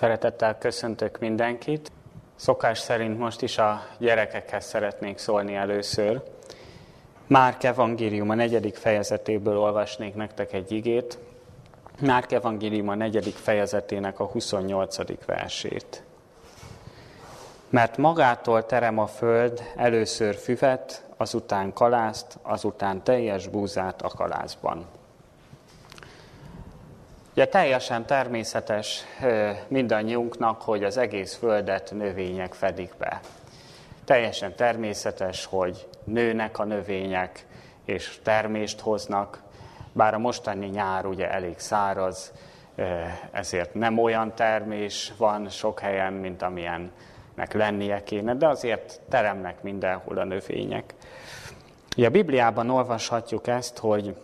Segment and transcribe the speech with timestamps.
[0.00, 1.92] Szeretettel köszöntök mindenkit.
[2.36, 6.22] Szokás szerint most is a gyerekekhez szeretnék szólni először.
[7.26, 11.18] Márk evangélium a negyedik fejezetéből olvasnék nektek egy igét.
[12.00, 15.24] Márk evangélium a negyedik fejezetének a 28.
[15.26, 16.02] versét.
[17.68, 24.86] Mert magától terem a föld először füvet, azután kalászt, azután teljes búzát a kalászban.
[27.32, 29.04] Ugye teljesen természetes
[29.68, 33.20] mindannyiunknak, hogy az egész földet növények fedik be.
[34.04, 37.46] Teljesen természetes, hogy nőnek a növények,
[37.84, 39.42] és termést hoznak,
[39.92, 42.32] bár a mostani nyár ugye elég száraz,
[43.30, 50.18] ezért nem olyan termés van sok helyen, mint amilyennek lennie kéne, de azért teremnek mindenhol
[50.18, 50.94] a növények.
[51.96, 54.16] Ugye a Bibliában olvashatjuk ezt, hogy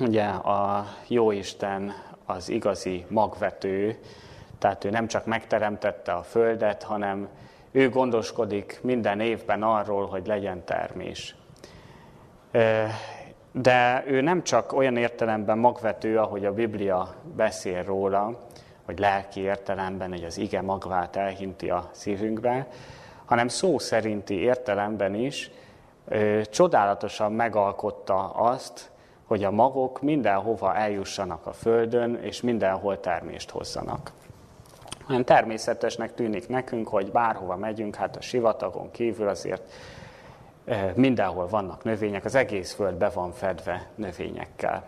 [0.00, 3.98] ugye a Jóisten az igazi magvető,
[4.58, 7.28] tehát ő nem csak megteremtette a földet, hanem
[7.70, 11.34] ő gondoskodik minden évben arról, hogy legyen termés.
[13.52, 18.46] De ő nem csak olyan értelemben magvető, ahogy a Biblia beszél róla,
[18.84, 22.66] hogy lelki értelemben, hogy az ige magvát elhinti a szívünkbe,
[23.24, 25.50] hanem szó szerinti értelemben is
[26.50, 28.90] csodálatosan megalkotta azt,
[29.28, 34.12] hogy a magok mindenhova eljussanak a Földön, és mindenhol termést hozzanak.
[35.10, 39.72] Olyan természetesnek tűnik nekünk, hogy bárhova megyünk, hát a sivatagon kívül azért
[40.64, 44.84] e, mindenhol vannak növények, az egész Föld be van fedve növényekkel.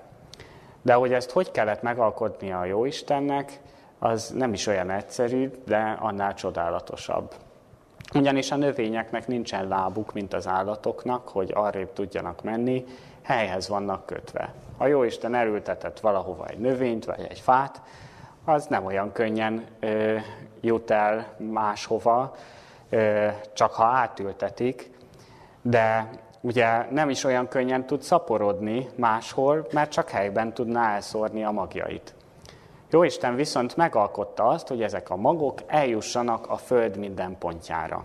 [0.82, 3.60] De hogy ezt hogy kellett megalkotnia a Jóistennek,
[3.98, 7.34] az nem is olyan egyszerű, de annál csodálatosabb.
[8.14, 12.84] Ugyanis a növényeknek nincsen lábuk, mint az állatoknak, hogy arrébb tudjanak menni,
[13.22, 14.52] helyhez vannak kötve.
[14.78, 17.82] Ha jó Isten erőltetett valahova egy növényt vagy egy fát,
[18.44, 20.16] az nem olyan könnyen ö,
[20.60, 22.36] jut el máshova,
[22.90, 24.90] ö, csak ha átültetik,
[25.62, 26.10] de
[26.40, 32.14] ugye nem is olyan könnyen tud szaporodni máshol, mert csak helyben tudná elszórni a magjait.
[32.90, 38.04] Jó Isten viszont megalkotta azt, hogy ezek a magok eljussanak a Föld minden pontjára.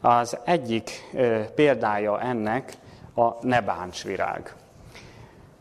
[0.00, 2.72] Az egyik ö, példája ennek
[3.16, 4.54] a nebáncsvirág.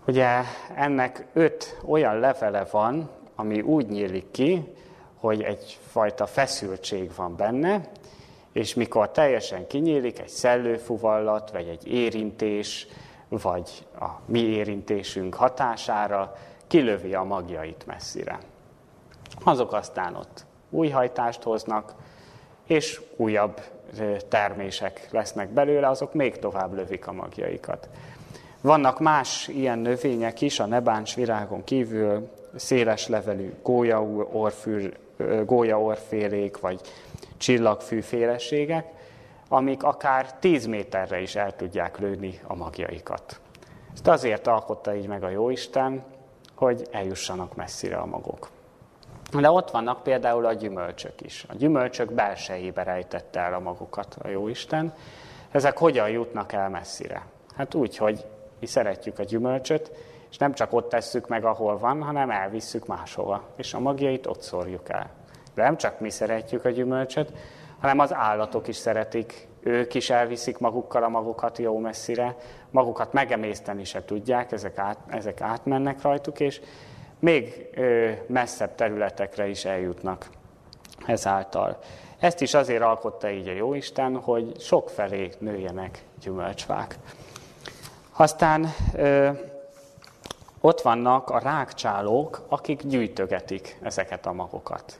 [0.08, 0.42] Ugye
[0.76, 4.74] ennek öt olyan levele van, ami úgy nyílik ki,
[5.20, 7.82] hogy egyfajta feszültség van benne,
[8.52, 12.88] és mikor teljesen kinyílik, egy szellőfuvallat, vagy egy érintés,
[13.30, 16.36] vagy a mi érintésünk hatására
[16.68, 18.40] kilövi a magjait messzire.
[19.44, 21.94] Azok aztán ott új hajtást hoznak,
[22.68, 23.62] és újabb
[24.28, 27.90] termések lesznek belőle, azok még tovább lövik a magjaikat.
[28.62, 33.54] Vannak más ilyen növények is, a nebáns virágon kívül, széles levelű
[35.46, 36.82] gólyaorfélék, vagy
[37.38, 38.88] csillagfűféleségek,
[39.48, 43.40] amik akár 10 méterre is el tudják lőni a magjaikat.
[43.94, 46.04] Ezt azért alkotta így meg a Jóisten,
[46.56, 48.50] hogy eljussanak messzire a magok.
[49.42, 51.46] De ott vannak például a gyümölcsök is.
[51.50, 54.94] A gyümölcsök belsejébe rejtette el a magukat a Jóisten.
[55.52, 57.26] Ezek hogyan jutnak el messzire?
[57.56, 58.26] Hát úgy, hogy
[58.60, 59.92] mi szeretjük a gyümölcsöt,
[60.30, 64.42] és nem csak ott tesszük meg, ahol van, hanem elvisszük máshova, és a magjait ott
[64.42, 65.10] szórjuk el.
[65.54, 67.34] De nem csak mi szeretjük a gyümölcsöt,
[67.80, 72.36] hanem az állatok is szeretik, ők is elviszik magukkal a magukat jó messzire,
[72.72, 76.62] magukat megemészteni se tudják, ezek, át, ezek átmennek rajtuk, és
[77.26, 77.70] még
[78.28, 80.30] messzebb területekre is eljutnak
[81.06, 81.80] ezáltal.
[82.20, 86.98] Ezt is azért alkotta így a Jóisten, hogy sok felé nőjenek gyümölcsfák.
[88.12, 89.30] Aztán ö,
[90.62, 95.00] ott vannak a rákcsálók, akik gyűjtögetik ezeket a magokat.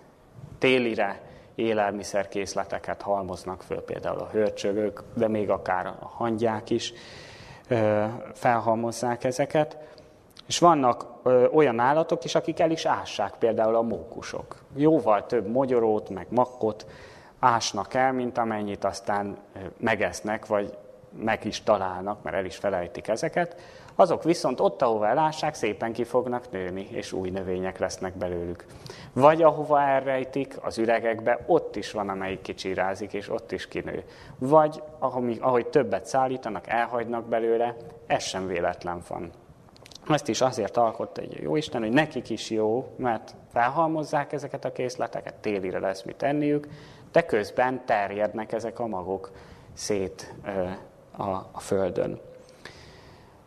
[0.60, 1.22] Télire
[1.56, 6.94] élelmiszerkészleteket halmoznak föl, például a hörcsögök, de még akár a hangyák is
[7.68, 9.78] ö, felhalmozzák ezeket.
[10.48, 11.15] És vannak
[11.54, 14.56] olyan állatok is, akik el is ássák, például a mókusok.
[14.76, 16.86] Jóval több mogyorót, meg makkot
[17.40, 19.38] ásnak el, mint amennyit aztán
[19.78, 20.78] megesznek, vagy
[21.20, 23.56] meg is találnak, mert el is felejtik ezeket.
[23.96, 28.66] Azok viszont ott, ahova elássák, szépen ki fognak nőni, és új növények lesznek belőlük.
[29.14, 34.04] Vagy ahova elrejtik, az üregekbe, ott is van, amelyik kicsirázik, és ott is kinő.
[34.38, 34.82] Vagy
[35.40, 37.76] ahogy többet szállítanak, elhagynak belőle,
[38.08, 39.32] ez sem véletlen van.
[40.10, 44.72] Ezt is azért alkotta egy jó Isten, hogy nekik is jó, mert felhalmozzák ezeket a
[44.72, 46.68] készleteket, télire lesz mit tenniük,
[47.12, 49.32] de közben terjednek ezek a magok
[49.74, 50.34] szét
[51.18, 52.20] a, a földön.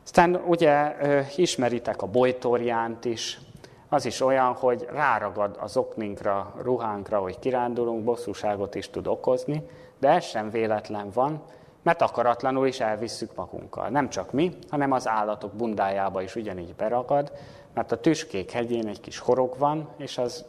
[0.04, 0.96] Aztán ugye
[1.36, 3.40] ismeritek a bojtorjánt is,
[3.88, 9.62] az is olyan, hogy ráragad az okninkra, ruhánkra, hogy kirándulunk, bosszúságot is tud okozni,
[9.98, 11.42] de ez sem véletlen van,
[11.82, 13.88] mert akaratlanul is elvisszük magunkkal.
[13.88, 17.32] Nem csak mi, hanem az állatok bundájába is ugyanígy beragad,
[17.74, 20.44] mert a tüskék hegyén egy kis horog van, és az,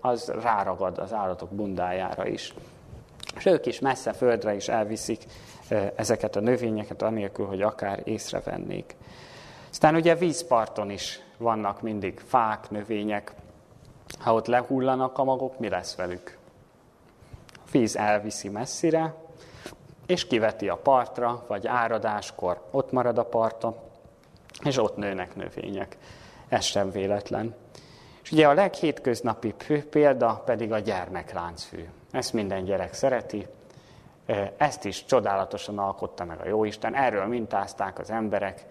[0.00, 2.54] az ráragad az állatok bundájára is.
[3.36, 5.24] És ők is messze földre is elviszik
[5.94, 8.96] ezeket a növényeket, anélkül, hogy akár észrevennék.
[9.70, 13.32] Aztán ugye vízparton is vannak mindig fák, növények.
[14.18, 16.38] Ha ott lehullanak a magok, mi lesz velük?
[17.54, 19.14] A víz elviszi messzire,
[20.06, 23.76] és kiveti a partra, vagy áradáskor ott marad a parta,
[24.64, 25.96] és ott nőnek növények.
[26.48, 27.54] Ez sem véletlen.
[28.22, 29.54] És ugye a leghétköznapi
[29.90, 31.88] példa pedig a gyermekláncfű.
[32.10, 33.46] Ezt minden gyerek szereti,
[34.56, 36.94] ezt is csodálatosan alkotta meg a Jóisten.
[36.94, 38.66] Erről mintázták az emberek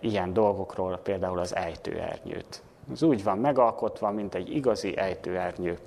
[0.00, 2.62] ilyen dolgokról, például az ejtőernyőt.
[2.92, 5.78] Ez úgy van megalkotva, mint egy igazi ejtőernyő.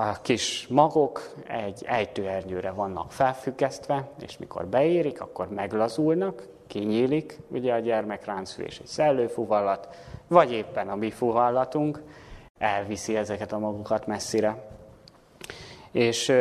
[0.00, 7.78] A kis magok egy ejtőernyőre vannak felfüggesztve, és mikor beérik, akkor meglazulnak, kinyílik, ugye a
[7.78, 9.88] gyermekráncfű és egy szellőfuvallat,
[10.28, 12.02] vagy éppen a mi fuvallatunk
[12.58, 14.68] elviszi ezeket a magokat messzire.
[15.90, 16.32] És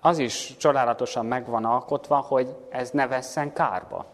[0.00, 4.06] az is csodálatosan meg van alkotva, hogy ez ne vesszen kárba.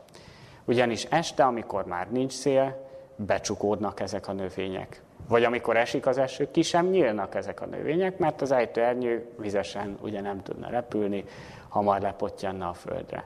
[0.65, 5.03] Ugyanis este, amikor már nincs szél, becsukódnak ezek a növények.
[5.29, 9.99] Vagy amikor esik az eső, ki sem nyílnak ezek a növények, mert az ejtőernyő vizesen
[10.01, 11.25] ugye nem tudna repülni,
[11.69, 13.25] hamar lepottyanna a földre.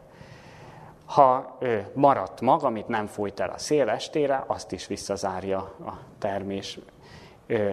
[1.06, 5.92] Ha ő maradt mag, amit nem fújt el a szél estére, azt is visszazárja a
[6.18, 6.78] termés,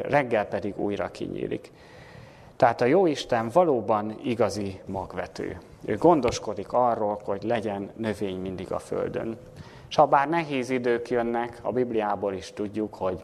[0.01, 1.71] reggel pedig újra kinyílik.
[2.55, 5.57] Tehát a Jóisten valóban igazi magvető.
[5.85, 9.37] Ő gondoskodik arról, hogy legyen növény mindig a földön.
[9.89, 13.23] És ha bár nehéz idők jönnek, a Bibliából is tudjuk, hogy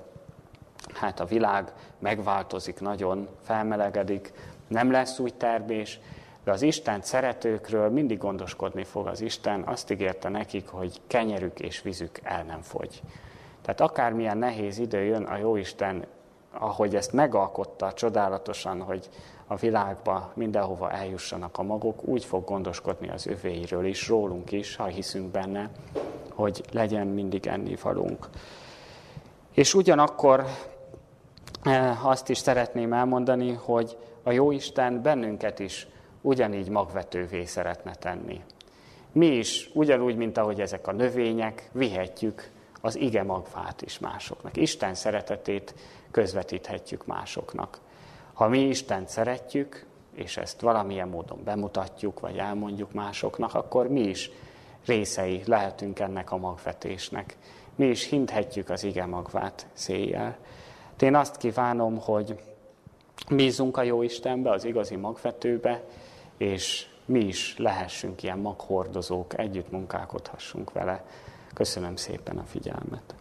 [0.96, 4.34] hát a világ megváltozik nagyon, felmelegedik,
[4.68, 6.00] nem lesz új termés,
[6.44, 11.82] de az Isten szeretőkről mindig gondoskodni fog az Isten, azt ígérte nekik, hogy kenyerük és
[11.82, 13.02] vízük el nem fogy.
[13.62, 16.06] Tehát akármilyen nehéz idő jön, a Jóisten
[16.60, 19.10] ahogy ezt megalkotta csodálatosan, hogy
[19.48, 24.86] a világba mindenhova eljussanak a magok, úgy fog gondoskodni az övéiről is, rólunk is, ha
[24.86, 25.70] hiszünk benne,
[26.34, 28.28] hogy legyen mindig ennivalónk.
[29.54, 30.46] És ugyanakkor
[32.04, 35.88] azt is szeretném elmondani, hogy a Jóisten bennünket is
[36.22, 38.42] ugyanígy magvetővé szeretne tenni.
[39.12, 42.50] Mi is, ugyanúgy, mint ahogy ezek a növények, vihetjük
[42.82, 44.58] az ige magvát is másoknak.
[44.58, 45.76] Isten szeretetét
[46.12, 47.80] közvetíthetjük másoknak.
[48.34, 49.86] Ha mi Isten szeretjük,
[50.16, 54.32] és ezt valamilyen módon bemutatjuk, vagy elmondjuk másoknak, akkor mi is
[54.86, 57.38] részei lehetünk ennek a magvetésnek.
[57.76, 60.38] Mi is hinthetjük az ige magvát széjjel.
[61.00, 62.40] Én azt kívánom, hogy
[63.30, 65.84] bízunk a jó Istenbe, az igazi magvetőbe,
[66.38, 71.04] és mi is lehessünk ilyen maghordozók, együtt munkálkodhassunk vele.
[71.54, 73.16] Köszönöm szépen a figyelmet.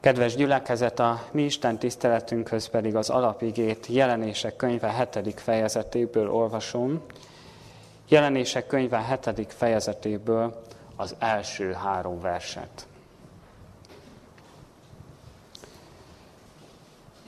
[0.00, 5.40] Kedves gyülekezet, a mi Isten tiszteletünkhöz pedig az alapigét jelenések könyve 7.
[5.40, 7.02] fejezetéből olvasom.
[8.08, 9.52] Jelenések könyve 7.
[9.52, 10.62] fejezetéből
[10.96, 12.86] az első három verset.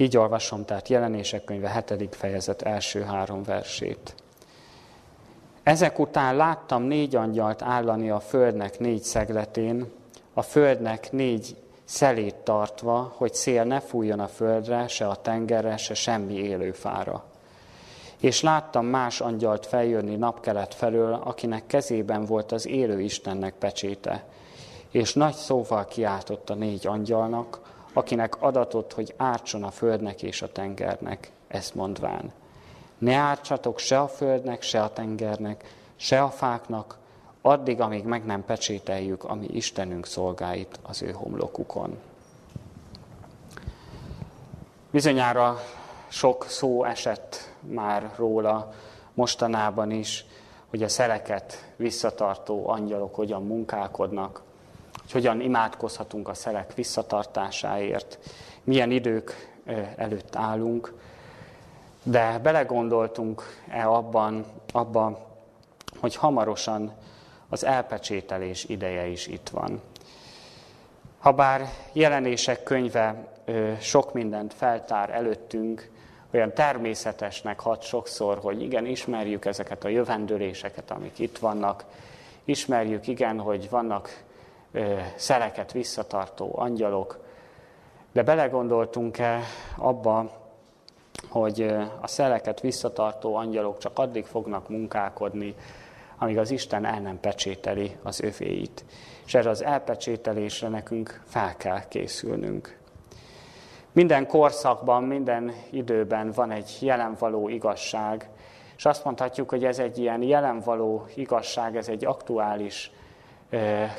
[0.02, 2.14] Így olvasom, tehát jelenések könyve 7.
[2.14, 4.14] fejezet első három versét.
[5.62, 9.92] Ezek után láttam négy angyalt állani a földnek négy szegletén,
[10.35, 15.94] a földnek négy szelét tartva, hogy szél ne fújjon a földre, se a tengerre, se
[15.94, 17.25] semmi élőfára.
[18.21, 24.25] És láttam más angyalt feljönni napkelet felől, akinek kezében volt az élő Istennek pecséte.
[24.90, 27.62] És nagy szóval kiáltott a négy angyalnak,
[27.92, 32.32] akinek adatott, hogy ártson a földnek és a tengernek, ezt mondván.
[32.99, 36.99] Ne ártsatok se a földnek, se a tengernek, se a fáknak,
[37.42, 41.99] addig, amíg meg nem pecsételjük a mi Istenünk szolgáit az ő homlokukon.
[44.90, 45.58] Bizonyára
[46.08, 48.72] sok szó esett már róla
[49.14, 50.26] mostanában is,
[50.68, 54.42] hogy a szeleket visszatartó angyalok hogyan munkálkodnak,
[55.12, 58.19] hogy hogyan imádkozhatunk a szelek visszatartásáért,
[58.64, 59.52] milyen idők
[59.97, 60.95] előtt állunk,
[62.02, 65.19] de belegondoltunk-e abban, abban,
[66.00, 66.92] hogy hamarosan
[67.49, 69.81] az elpecsételés ideje is itt van.
[71.19, 73.28] Habár jelenések könyve
[73.81, 75.90] sok mindent feltár előttünk,
[76.35, 81.85] olyan természetesnek hat sokszor, hogy igen, ismerjük ezeket a jövendőléseket, amik itt vannak,
[82.45, 84.23] ismerjük, igen, hogy vannak
[85.17, 87.25] szeleket visszatartó angyalok,
[88.12, 89.41] de belegondoltunk-e
[89.76, 90.31] abba,
[91.29, 95.55] hogy a szeleket visszatartó angyalok csak addig fognak munkálkodni,
[96.19, 98.85] amíg az Isten el nem pecsételi az övéit.
[99.26, 102.79] És erre az elpecsételésre nekünk fel kell készülnünk.
[103.93, 108.29] Minden korszakban, minden időben van egy jelenvaló igazság,
[108.76, 112.91] és azt mondhatjuk, hogy ez egy ilyen jelenvaló igazság, ez egy aktuális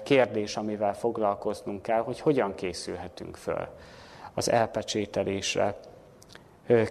[0.04, 3.68] kérdés, amivel foglalkoznunk kell, hogy hogyan készülhetünk föl
[4.34, 5.80] az elpecsételésre.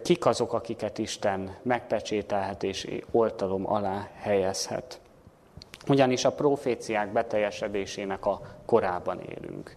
[0.03, 5.01] Kik azok, akiket Isten megpecsételhet és oltalom alá helyezhet.
[5.89, 9.77] Ugyanis a proféciák beteljesedésének a korában élünk.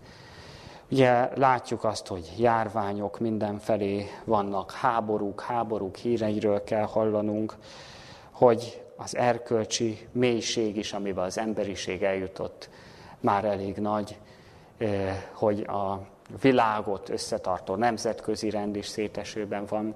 [0.91, 7.55] Ugye látjuk azt, hogy járványok mindenfelé vannak, háborúk, háborúk híreiről kell hallanunk,
[8.31, 12.69] hogy az erkölcsi mélység is, amiben az emberiség eljutott,
[13.19, 14.17] már elég nagy,
[15.33, 15.99] hogy a
[16.41, 19.95] világot összetartó nemzetközi rend is szétesőben van.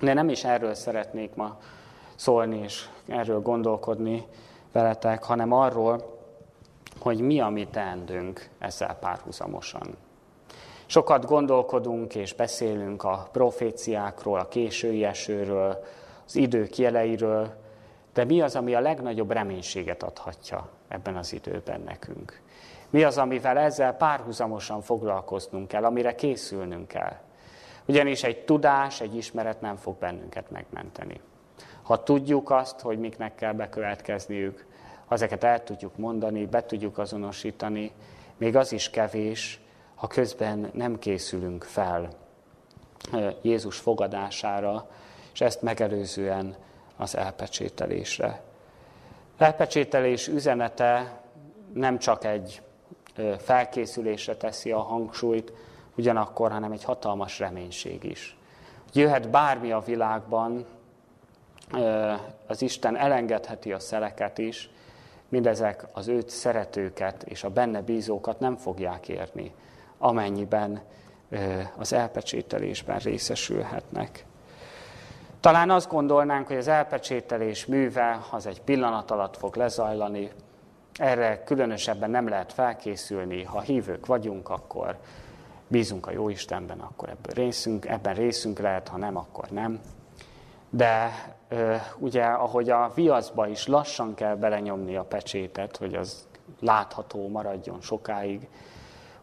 [0.00, 1.58] De nem is erről szeretnék ma
[2.14, 4.26] szólni és erről gondolkodni
[4.72, 6.18] veletek, hanem arról,
[7.00, 9.96] hogy mi a mi teendőnk ezzel párhuzamosan.
[10.86, 15.84] Sokat gondolkodunk és beszélünk a proféciákról, a késői esőről,
[16.26, 17.54] az idők jeleiről,
[18.12, 22.40] de mi az, ami a legnagyobb reménységet adhatja ebben az időben nekünk?
[22.90, 27.16] Mi az, amivel ezzel párhuzamosan foglalkoznunk kell, amire készülnünk kell?
[27.86, 31.20] Ugyanis egy tudás, egy ismeret nem fog bennünket megmenteni.
[31.82, 34.66] Ha tudjuk azt, hogy miknek kell bekövetkezniük,
[35.08, 37.92] ezeket el tudjuk mondani, be tudjuk azonosítani,
[38.36, 39.60] még az is kevés,
[39.94, 42.08] ha közben nem készülünk fel
[43.42, 44.88] Jézus fogadására,
[45.32, 46.56] és ezt megelőzően
[46.98, 48.40] az elpecsételésre.
[49.38, 51.20] Elpecsételés üzenete
[51.74, 52.62] nem csak egy
[53.38, 55.52] felkészülésre teszi a hangsúlyt,
[55.96, 58.36] ugyanakkor, hanem egy hatalmas reménység is.
[58.92, 60.66] Jöhet bármi a világban,
[62.46, 64.70] az Isten elengedheti a szeleket is,
[65.28, 69.54] mindezek az őt szeretőket és a benne bízókat nem fogják érni,
[69.98, 70.80] amennyiben
[71.76, 74.24] az elpecsételésben részesülhetnek.
[75.40, 80.30] Talán azt gondolnánk, hogy az elpecsételés műve az egy pillanat alatt fog lezajlani,
[80.94, 84.96] erre különösebben nem lehet felkészülni, ha hívők vagyunk, akkor
[85.68, 89.80] bízunk a Jóistenben, akkor ebből részünk, ebben részünk lehet, ha nem, akkor nem.
[90.70, 91.10] De
[91.98, 96.26] ugye, ahogy a viaszba is lassan kell belenyomni a pecsétet, hogy az
[96.60, 98.48] látható maradjon sokáig,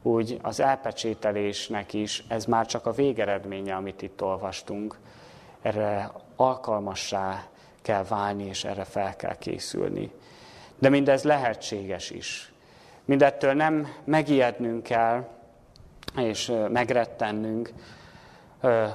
[0.01, 4.97] úgy az elpecsételésnek is ez már csak a végeredménye, amit itt olvastunk.
[5.65, 7.43] Erre alkalmassá
[7.81, 10.11] kell válni, és erre fel kell készülni.
[10.79, 12.53] De mindez lehetséges is.
[13.05, 15.27] Mindettől nem megijednünk kell,
[16.15, 17.73] és megrettennünk,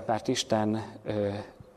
[0.06, 0.84] mert Isten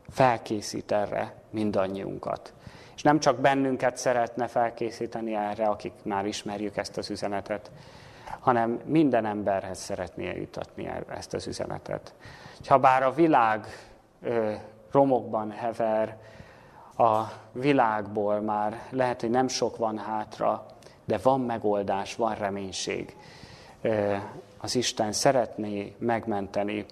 [0.09, 2.53] felkészít erre mindannyiunkat.
[2.95, 7.71] És nem csak bennünket szeretne felkészíteni erre, akik már ismerjük ezt az üzenetet,
[8.39, 12.13] hanem minden emberhez szeretné jutatni ezt az üzenetet.
[12.67, 13.67] Ha bár a világ
[14.93, 16.17] romokban hever,
[16.97, 17.21] a
[17.51, 20.65] világból már lehet, hogy nem sok van hátra,
[21.05, 23.15] de van megoldás, van reménység.
[24.57, 26.85] Az Isten szeretné megmenteni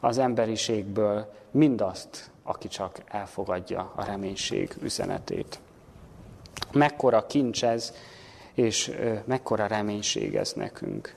[0.00, 5.60] az emberiségből mindazt, aki csak elfogadja a reménység üzenetét.
[6.72, 7.94] Mekkora kincs ez,
[8.54, 8.92] és
[9.24, 11.14] mekkora reménység ez nekünk.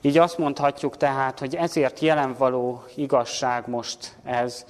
[0.00, 4.66] Így azt mondhatjuk tehát, hogy ezért jelen való igazság most ez,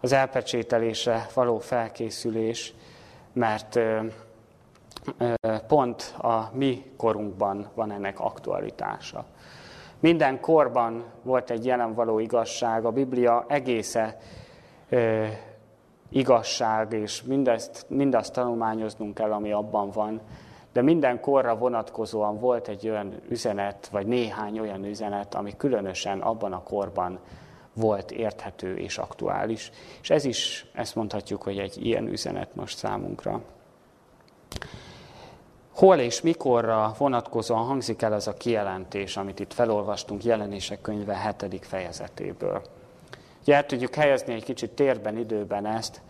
[0.00, 2.74] az elpecsételésre való felkészülés,
[3.32, 3.78] mert
[5.66, 9.24] pont a mi korunkban van ennek aktualitása.
[10.00, 14.16] Minden korban volt egy jelen való igazság, a Biblia egésze
[16.08, 20.20] igazság, és mindezt, mindazt tanulmányoznunk kell, ami abban van.
[20.72, 26.52] De minden korra vonatkozóan volt egy olyan üzenet, vagy néhány olyan üzenet, ami különösen abban
[26.52, 27.18] a korban
[27.78, 29.70] volt érthető és aktuális.
[30.02, 33.40] És ez is, ezt mondhatjuk, hogy egy ilyen üzenet most számunkra.
[35.74, 41.66] Hol és mikorra vonatkozóan hangzik el ez a kijelentés, amit itt felolvastunk jelenések könyve 7.
[41.66, 42.62] fejezetéből.
[43.42, 46.00] Ugye el tudjuk helyezni egy kicsit térben, időben ezt.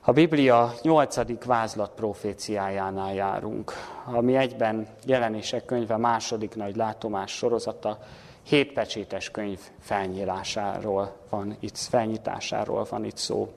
[0.00, 1.44] A Biblia 8.
[1.44, 3.72] vázlat proféciájánál járunk,
[4.04, 7.98] ami egyben jelenések könyve második nagy látomás sorozata,
[8.44, 13.52] hét pecsétes könyv felnyílásáról van itt, felnyitásáról van itt szó.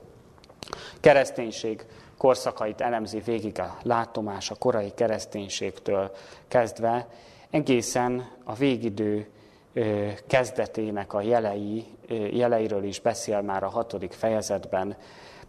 [1.00, 1.86] Kereszténység
[2.18, 6.10] korszakait elemzi végig a látomás a korai kereszténységtől
[6.48, 7.08] kezdve,
[7.50, 9.28] egészen a végidő
[10.26, 11.84] kezdetének a jelei,
[12.30, 14.96] jeleiről is beszél már a hatodik fejezetben.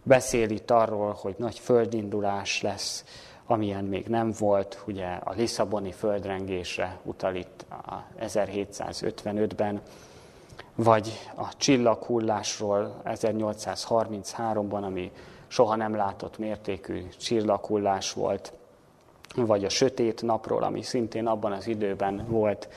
[0.02, 3.04] Beszél itt arról, hogy nagy földindulás lesz,
[3.50, 9.80] amilyen még nem volt, ugye a Lisszaboni földrengésre utal itt a 1755-ben,
[10.74, 15.12] vagy a csillaghullásról 1833-ban, ami
[15.46, 18.52] soha nem látott mértékű csillaghullás volt,
[19.34, 22.68] vagy a sötét napról, ami szintén abban az időben volt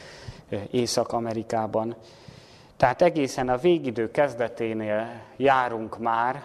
[0.71, 1.95] Észak-Amerikában.
[2.77, 6.43] Tehát egészen a végidő kezdeténél járunk már,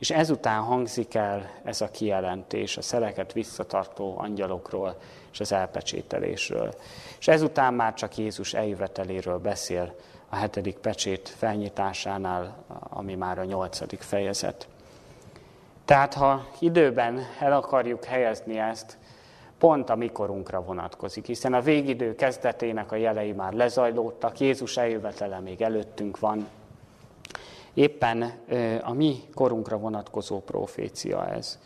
[0.00, 4.96] és ezután hangzik el ez a kijelentés a szeleket visszatartó angyalokról
[5.32, 6.74] és az elpecsételésről.
[7.18, 9.94] És ezután már csak Jézus eljöveteléről beszél
[10.28, 12.56] a hetedik pecsét felnyitásánál,
[12.88, 14.68] ami már a nyolcadik fejezet.
[15.84, 18.98] Tehát ha időben el akarjuk helyezni ezt,
[19.58, 25.62] pont a mikorunkra vonatkozik, hiszen a végidő kezdetének a jelei már lezajlódtak, Jézus eljövetele még
[25.62, 26.48] előttünk van.
[27.74, 28.32] Éppen
[28.82, 31.58] a mi korunkra vonatkozó profécia ez.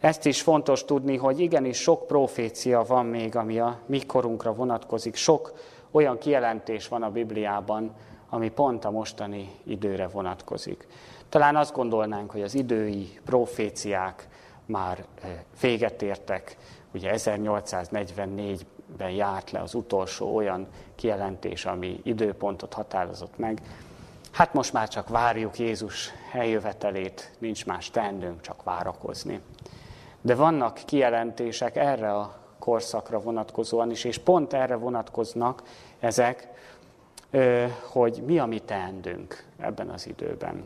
[0.00, 5.14] Ezt is fontos tudni, hogy igenis sok profécia van még, ami a mi korunkra vonatkozik.
[5.14, 5.52] Sok
[5.90, 7.94] olyan kijelentés van a Bibliában,
[8.28, 10.86] ami pont a mostani időre vonatkozik.
[11.28, 14.28] Talán azt gondolnánk, hogy az idői proféciák
[14.66, 15.04] már
[15.60, 16.56] véget értek,
[16.94, 23.60] Ugye 1844-ben járt le az utolsó olyan kijelentés, ami időpontot határozott meg.
[24.34, 29.40] Hát most már csak várjuk Jézus eljövetelét, nincs más tennünk, csak várakozni.
[30.20, 35.62] De vannak kijelentések erre a korszakra vonatkozóan is, és pont erre vonatkoznak
[36.00, 36.48] ezek,
[37.90, 40.64] hogy mi a mi teendünk ebben az időben.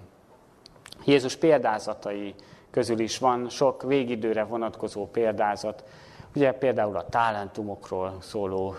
[1.04, 2.34] Jézus példázatai
[2.70, 5.84] közül is van sok végidőre vonatkozó példázat,
[6.34, 8.74] Ugye például a talentumokról szóló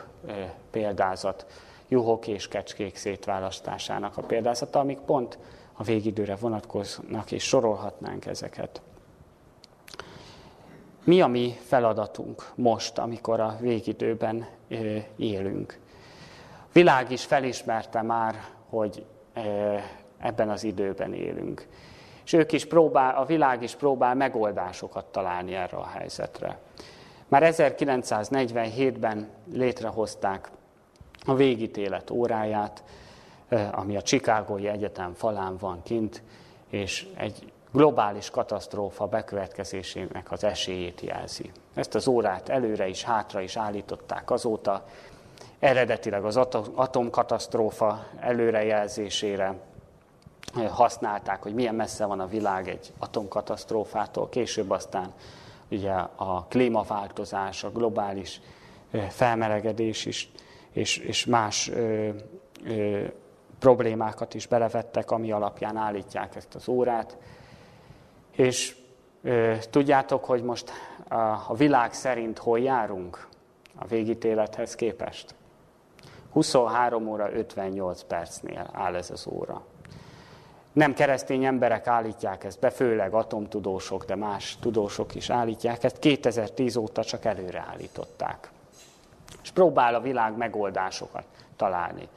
[0.71, 1.45] példázat,
[1.89, 5.37] juhok és kecskék szétválasztásának a példázata, amik pont
[5.73, 8.81] a végidőre vonatkoznak, és sorolhatnánk ezeket.
[11.03, 14.47] Mi a mi feladatunk most, amikor a végidőben
[15.15, 15.79] élünk?
[16.73, 18.35] Világ is felismerte már,
[18.69, 19.05] hogy
[20.17, 21.67] ebben az időben élünk.
[22.25, 26.59] És ők is próbál, a világ is próbál megoldásokat találni erre a helyzetre.
[27.27, 30.49] Már 1947-ben létrehozták
[31.25, 32.83] a végítélet óráját,
[33.71, 36.23] ami a Chicagói Egyetem falán van kint,
[36.69, 41.51] és egy globális katasztrófa bekövetkezésének az esélyét jelzi.
[41.73, 44.85] Ezt az órát előre is, hátra is állították azóta,
[45.59, 46.37] eredetileg az
[46.75, 49.53] atomkatasztrófa előrejelzésére
[50.69, 55.13] használták, hogy milyen messze van a világ egy atomkatasztrófától, később aztán
[55.71, 58.41] ugye a klímaváltozás, a globális
[59.09, 60.31] felmelegedés is,
[60.73, 62.09] és, és más ö,
[62.65, 63.03] ö,
[63.59, 67.17] problémákat is belevettek, ami alapján állítják ezt az órát.
[68.31, 68.75] És
[69.23, 70.71] ö, tudjátok, hogy most
[71.07, 71.15] a,
[71.47, 73.27] a világ szerint hol járunk
[73.75, 75.35] a végítélethez képest?
[76.31, 79.65] 23 óra 58 percnél áll ez az óra.
[80.73, 85.99] Nem keresztény emberek állítják ezt be, főleg atomtudósok, de más tudósok is állítják ezt.
[85.99, 88.51] 2010 óta csak előre állították.
[89.49, 91.23] És próbál a világ megoldásokat
[91.55, 92.07] találni.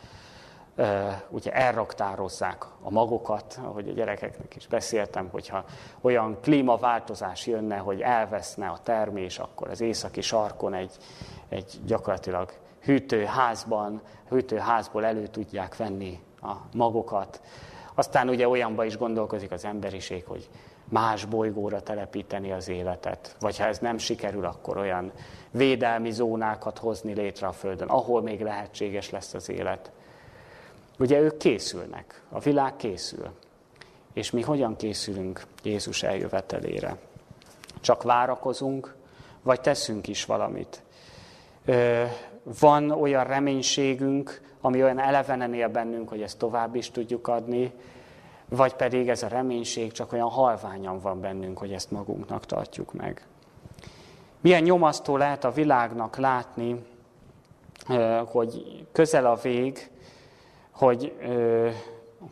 [1.29, 5.65] Ugye elraktározzák a magokat, ahogy a gyerekeknek is beszéltem, hogyha
[6.01, 10.97] olyan klímaváltozás jönne, hogy elveszne a termés, akkor az északi sarkon egy,
[11.49, 17.41] egy gyakorlatilag hűtőházban, hűtőházból elő tudják venni a magokat,
[17.95, 20.49] aztán ugye olyanba is gondolkozik az emberiség, hogy
[20.93, 23.37] más bolygóra telepíteni az életet.
[23.41, 25.13] Vagy ha ez nem sikerül, akkor olyan
[25.51, 29.91] védelmi zónákat hozni létre a Földön, ahol még lehetséges lesz az élet.
[30.99, 33.31] Ugye ők készülnek, a világ készül.
[34.13, 36.97] És mi hogyan készülünk Jézus eljövetelére?
[37.81, 38.95] Csak várakozunk,
[39.43, 40.83] vagy teszünk is valamit?
[42.61, 47.73] Van olyan reménységünk, ami olyan elevenen él bennünk, hogy ezt tovább is tudjuk adni,
[48.57, 53.27] vagy pedig ez a reménység csak olyan halványan van bennünk, hogy ezt magunknak tartjuk meg.
[54.41, 56.85] Milyen nyomasztó lehet a világnak látni,
[58.27, 59.91] hogy közel a vég,
[60.71, 61.13] hogy,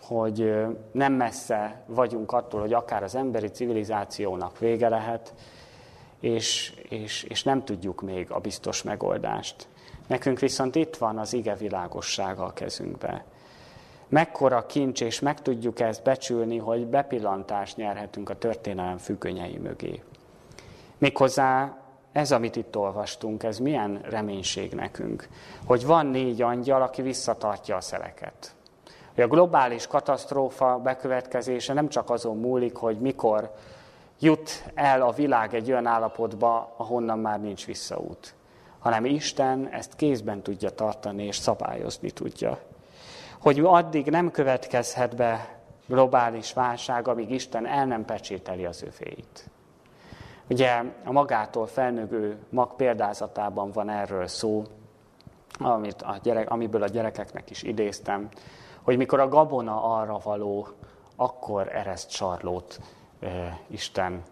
[0.03, 0.55] hogy
[0.93, 5.35] nem messze vagyunk attól, hogy akár az emberi civilizációnak vége lehet,
[6.21, 9.69] és, és, és nem tudjuk még a biztos megoldást.
[10.07, 13.25] Nekünk viszont itt van az ige világossága a kezünkbe.
[14.11, 20.03] Mekkora kincs, és meg tudjuk ezt becsülni, hogy bepillantást nyerhetünk a történelem függönyei mögé.
[20.99, 21.77] Méghozzá
[22.13, 25.29] ez, amit itt olvastunk, ez milyen reménység nekünk,
[25.65, 28.55] hogy van négy angyal, aki visszatartja a szeleket.
[29.15, 33.55] Hogy a globális katasztrófa bekövetkezése nem csak azon múlik, hogy mikor
[34.21, 38.35] jut el a világ egy olyan állapotba, ahonnan már nincs visszaút,
[38.79, 42.59] hanem Isten ezt kézben tudja tartani és szabályozni tudja.
[43.41, 49.51] Hogy addig nem következhet be globális válság, amíg Isten el nem pecsételi az övéit.
[50.49, 54.65] Ugye a magától felnőgő mag példázatában van erről szó,
[55.59, 58.29] amit a gyerek, amiből a gyerekeknek is idéztem,
[58.83, 60.69] hogy mikor a gabona arra való,
[61.17, 62.81] akkor ereszt sarlót
[63.21, 64.23] e, Isten.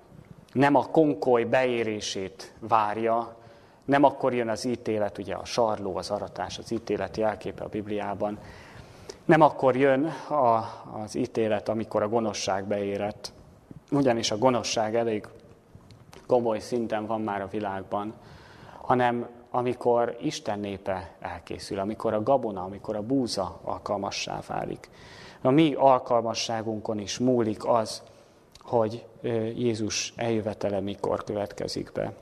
[0.53, 3.37] Nem a konkoly beérését várja,
[3.85, 8.39] nem akkor jön az ítélet, ugye a sarló, az aratás, az ítélet jelképe a Bibliában,
[9.29, 10.65] nem akkor jön a,
[11.03, 13.33] az ítélet, amikor a gonoszság beérett,
[13.91, 15.27] ugyanis a gonoszság elég
[16.27, 18.15] komoly szinten van már a világban,
[18.81, 24.91] hanem amikor Isten népe elkészül, amikor a gabona, amikor a búza alkalmassá válik.
[25.43, 28.03] A mi alkalmasságunkon is múlik az,
[28.61, 29.05] hogy
[29.55, 32.13] Jézus eljövetele mikor következik be.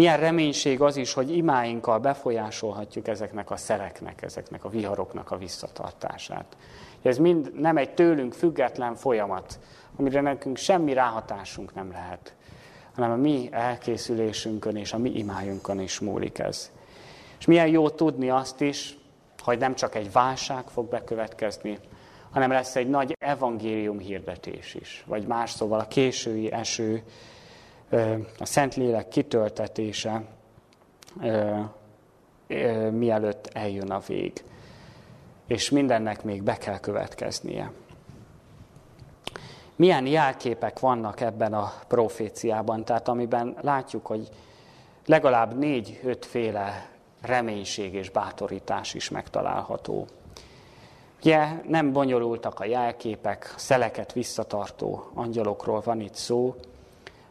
[0.00, 6.56] Milyen reménység az is, hogy imáinkkal befolyásolhatjuk ezeknek a szereknek, ezeknek a viharoknak a visszatartását.
[7.02, 9.58] Ez mind nem egy tőlünk független folyamat,
[9.96, 12.34] amire nekünk semmi ráhatásunk nem lehet,
[12.94, 16.70] hanem a mi elkészülésünkön és a mi imájunkon is múlik ez.
[17.38, 18.98] És milyen jó tudni azt is,
[19.38, 21.78] hogy nem csak egy válság fog bekövetkezni,
[22.30, 27.02] hanem lesz egy nagy evangélium hirdetés is, vagy más szóval a késői eső,
[28.38, 30.22] a Szentlélek kitöltetése,
[32.90, 34.44] mielőtt eljön a vég.
[35.46, 37.72] És mindennek még be kell következnie.
[39.76, 44.28] Milyen jelképek vannak ebben a proféciában, tehát amiben látjuk, hogy
[45.06, 46.88] legalább négy-öt féle
[47.20, 50.06] reménység és bátorítás is megtalálható.
[51.20, 56.54] Ugye nem bonyolultak a jelképek, szeleket visszatartó angyalokról van itt szó,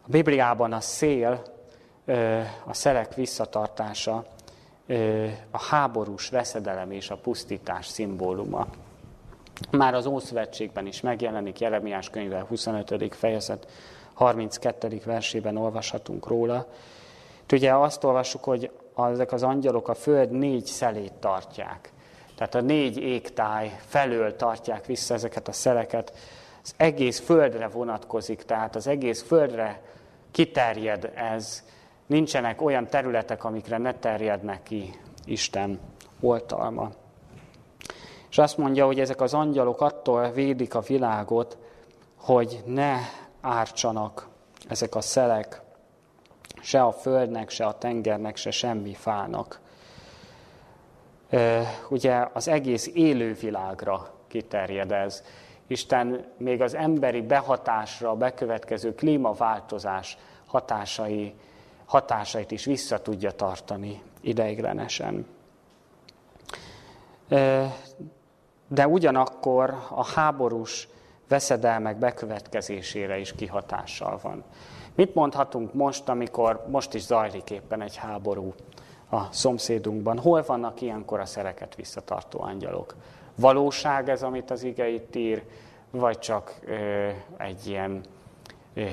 [0.10, 1.42] a Bibliában a szél,
[2.66, 4.26] a szelek visszatartása
[5.52, 8.68] a háborús veszedelem és a pusztítás szimbóluma.
[9.72, 13.16] Már az Ószövetségben is megjelenik, Jeremiás könyve 25.
[13.16, 13.68] fejezet
[14.14, 15.02] 32.
[15.06, 16.68] versében olvashatunk róla.
[17.42, 21.92] Itt ugye azt olvassuk, hogy ezek az angyalok a föld négy szelét tartják.
[22.36, 26.14] Tehát a négy égtáj felől tartják vissza ezeket a szeleket.
[26.64, 29.82] Az egész földre vonatkozik, tehát az egész földre
[30.32, 31.64] kiterjed ez,
[32.06, 35.80] nincsenek olyan területek, amikre ne terjednek ki Isten
[36.20, 36.92] oltalma.
[38.30, 41.58] És azt mondja, hogy ezek az angyalok attól védik a világot,
[42.18, 42.96] hogy ne
[43.42, 44.28] ártsanak
[44.68, 45.62] ezek a szelek
[46.62, 49.60] se a földnek, se a tengernek, se semmi fának.
[51.90, 55.24] Ugye az egész élővilágra kiterjed ez.
[55.70, 61.34] Isten még az emberi behatásra bekövetkező klímaváltozás hatásai,
[61.86, 65.26] hatásait is vissza tudja tartani ideiglenesen.
[68.68, 70.88] De ugyanakkor a háborús
[71.28, 74.44] veszedelmek bekövetkezésére is kihatással van.
[74.96, 78.54] Mit mondhatunk most, amikor most is zajlik éppen egy háború
[79.10, 80.20] a szomszédunkban?
[80.20, 82.96] Hol vannak ilyenkor a szereket visszatartó angyalok?
[83.40, 85.44] Valóság ez, amit az ige itt ír,
[85.92, 86.60] vagy csak
[87.38, 88.02] egy ilyen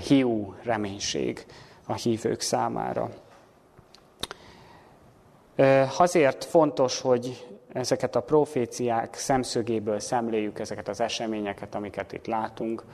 [0.06, 1.46] hiú reménység
[1.86, 3.10] a hívők számára.
[5.98, 12.84] Azért fontos, hogy ezeket a proféciák szemszögéből szemléljük ezeket az eseményeket, amiket itt látunk.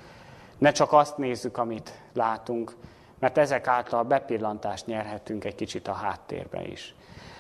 [0.59, 2.77] Ne csak azt nézzük, amit látunk,
[3.19, 6.95] mert ezek által bepillantást nyerhetünk egy kicsit a háttérbe is.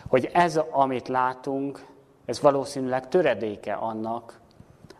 [0.09, 1.85] Hogy ez, amit látunk,
[2.33, 4.41] ez valószínűleg töredéke annak,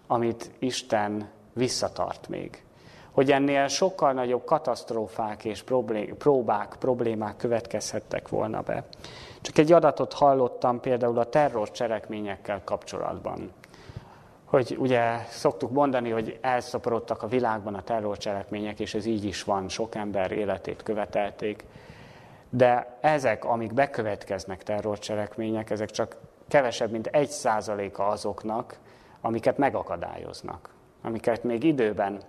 [0.07, 2.65] amit Isten visszatart még.
[3.11, 5.65] Hogy ennél sokkal nagyobb katasztrófák és
[6.19, 8.85] próbák, problémák következhettek volna be.
[9.41, 13.53] Csak egy adatot hallottam például a terrorcselekményekkel kapcsolatban.
[14.45, 19.69] Hogy ugye szoktuk mondani, hogy elszaporodtak a világban a terrorcselekmények, és ez így is van,
[19.69, 21.65] sok ember életét követelték.
[22.51, 26.17] De ezek, amik bekövetkeznek terrorcselekmények, ezek csak
[26.53, 28.79] kevesebb, mint egy százaléka azoknak,
[29.21, 30.69] amiket megakadályoznak,
[31.03, 32.21] amiket még időben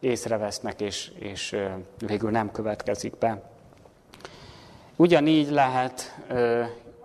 [0.00, 1.56] észrevesznek, és, és
[1.98, 3.42] végül nem következik be.
[4.96, 6.18] Ugyanígy lehet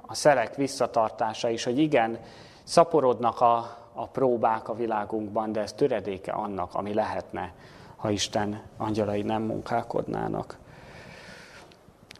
[0.02, 2.20] a szelek visszatartása is, hogy igen,
[2.64, 7.54] szaporodnak a, a próbák a világunkban, de ez töredéke annak, ami lehetne,
[7.96, 10.58] ha Isten angyalai nem munkálkodnának.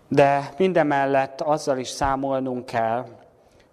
[0.08, 3.06] De mindemellett azzal is számolnunk kell,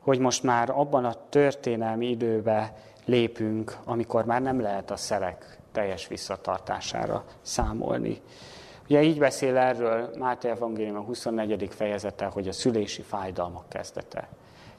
[0.07, 6.07] hogy most már abban a történelmi időbe lépünk, amikor már nem lehet a szelek teljes
[6.07, 8.21] visszatartására számolni.
[8.85, 11.69] Ugye így beszél erről Máté Evangélium a 24.
[11.75, 14.29] fejezete, hogy a szülési fájdalmak kezdete.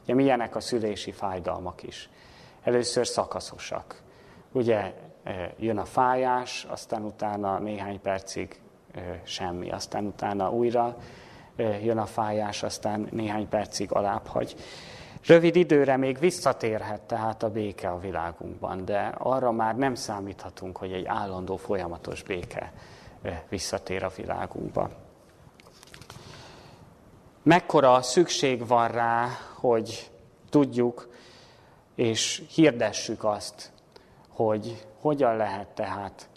[0.04, 2.10] Ugye milyenek a szülési fájdalmak is?
[2.64, 4.02] Először szakaszosak.
[4.52, 8.60] Ugye e, jön a fájás, aztán utána néhány percig
[8.94, 10.98] e, semmi, aztán utána újra
[11.56, 14.56] e, jön a fájás, aztán néhány percig alábbhagy.
[15.28, 20.92] Rövid időre még visszatérhet tehát a béke a világunkban, de arra már nem számíthatunk, hogy
[20.92, 22.74] egy állandó, folyamatos béke
[23.50, 24.90] visszatér a világunkba.
[27.44, 30.12] Mekkora szükség van rá, hogy
[30.50, 31.10] tudjuk
[31.96, 33.72] és hirdessük azt,
[34.30, 36.30] hogy hogyan lehet tehát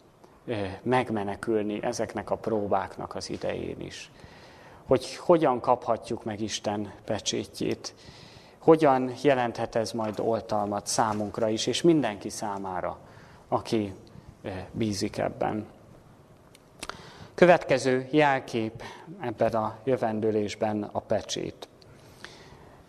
[0.83, 4.11] megmenekülni ezeknek a próbáknak az idején is.
[4.87, 7.94] Hogy hogyan kaphatjuk meg Isten pecsétjét,
[8.61, 12.99] hogyan jelenthet ez majd oltalmat számunkra is, és mindenki számára,
[13.49, 13.94] aki
[14.73, 15.66] bízik ebben.
[17.35, 18.83] Következő jelkép
[19.20, 21.68] ebben a jövendőlésben a pecsét.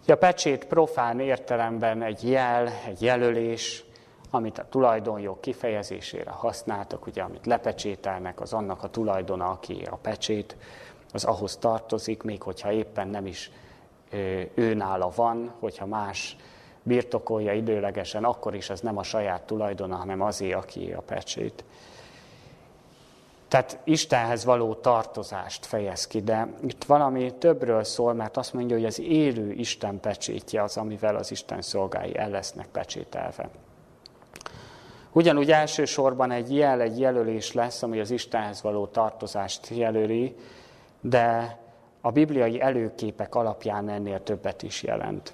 [0.07, 3.83] A pecsét profán értelemben egy jel, egy jelölés,
[4.29, 10.55] amit a tulajdonjog kifejezésére használtak, ugye amit lepecsételnek, az annak a tulajdona, aki a pecsét,
[11.13, 13.51] az ahhoz tartozik, még hogyha éppen nem is
[14.53, 16.35] őnála van, hogyha más
[16.83, 21.63] birtokolja időlegesen, akkor is az nem a saját tulajdona, hanem azé, aki a pecsét.
[23.47, 28.85] Tehát Istenhez való tartozást fejez ki, de itt valami többről szól, mert azt mondja, hogy
[28.85, 33.49] az élő Isten pecsétje az, amivel az Isten szolgái el lesznek pecsételve.
[35.11, 40.35] Ugyanúgy elsősorban egy jel, egy jelölés lesz, ami az Istenhez való tartozást jelöli,
[41.01, 41.57] de
[42.01, 45.33] a bibliai előképek alapján ennél többet is jelent.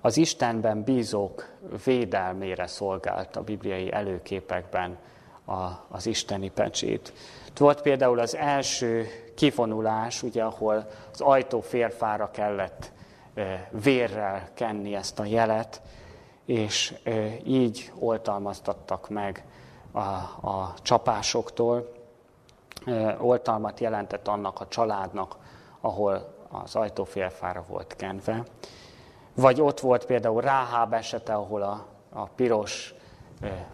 [0.00, 1.48] Az Istenben bízók
[1.84, 4.98] védelmére szolgált a bibliai előképekben
[5.44, 7.12] a, az isteni pecsét.
[7.58, 12.92] Volt például az első kivonulás, ugye, ahol az ajtó férfára kellett
[13.70, 15.82] vérrel kenni ezt a jelet,
[16.44, 16.94] és
[17.44, 19.44] így oltalmaztattak meg
[19.92, 21.92] a, a csapásoktól.
[23.18, 25.36] Oltalmat jelentett annak a családnak,
[25.80, 28.44] ahol az ajtófélfára volt kenve.
[29.34, 32.94] Vagy ott volt például Ráháb esete, ahol a, a piros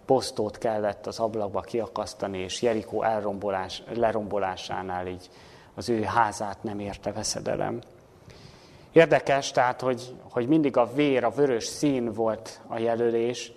[0.05, 5.29] posztót kellett az ablakba kiakasztani, és Jerikó elrombolás, lerombolásánál így
[5.75, 7.79] az ő házát nem érte veszedelem.
[8.91, 13.51] Érdekes tehát, hogy, hogy mindig a vér, a vörös szín volt a jelölés,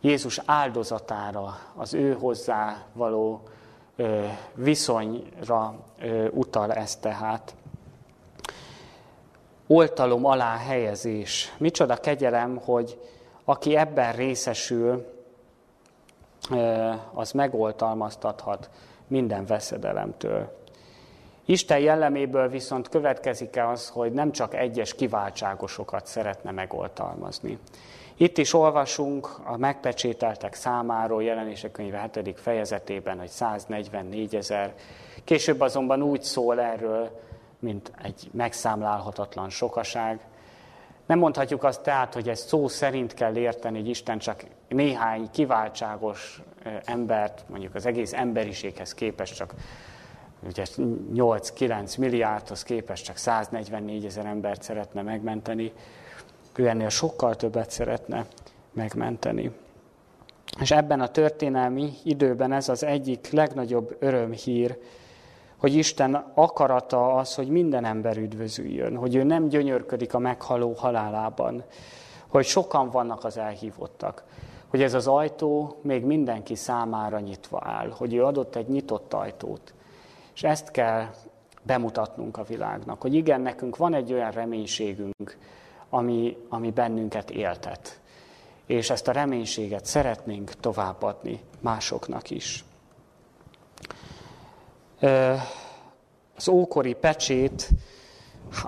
[0.00, 3.42] Jézus áldozatára, az ő hozzá való
[4.54, 5.74] viszonyra
[6.30, 7.54] utal ez tehát.
[9.66, 11.54] Oltalom alá helyezés.
[11.58, 12.98] Micsoda kegyelem, hogy
[13.44, 15.18] aki ebben részesül,
[17.14, 18.70] az megoltalmaztathat
[19.06, 20.58] minden veszedelemtől.
[21.44, 27.58] Isten jelleméből viszont következik-e az, hogy nem csak egyes kiváltságosokat szeretne megoltalmazni.
[28.20, 32.40] Itt is olvasunk a megpecsételtek számáról jelenések könyve 7.
[32.40, 34.74] fejezetében, hogy 144 ezer.
[35.24, 37.20] Később azonban úgy szól erről,
[37.58, 40.20] mint egy megszámlálhatatlan sokaság.
[41.06, 46.42] Nem mondhatjuk azt tehát, hogy ezt szó szerint kell érteni, hogy Isten csak néhány kiváltságos
[46.84, 49.54] embert, mondjuk az egész emberiséghez képest csak
[50.46, 50.64] ugye
[51.14, 55.72] 8-9 milliárdhoz képest csak 144 ezer embert szeretne megmenteni,
[56.60, 58.26] ő ennél sokkal többet szeretne
[58.72, 59.50] megmenteni.
[60.60, 64.78] És ebben a történelmi időben ez az egyik legnagyobb örömhír,
[65.56, 71.64] hogy Isten akarata az, hogy minden ember üdvözüljön, hogy ő nem gyönyörködik a meghaló halálában,
[72.28, 74.24] hogy sokan vannak az elhívottak,
[74.68, 79.74] hogy ez az ajtó még mindenki számára nyitva áll, hogy ő adott egy nyitott ajtót.
[80.34, 81.06] És ezt kell
[81.62, 85.38] bemutatnunk a világnak, hogy igen, nekünk van egy olyan reménységünk,
[85.90, 88.00] ami, ami bennünket éltet.
[88.66, 92.64] És ezt a reménységet szeretnénk továbbadni másoknak is.
[96.36, 97.68] Az ókori pecsét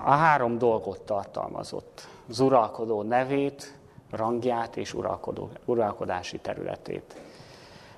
[0.03, 2.07] a három dolgot tartalmazott.
[2.29, 3.77] Az uralkodó nevét,
[4.09, 7.15] rangját és uralkodó, uralkodási területét.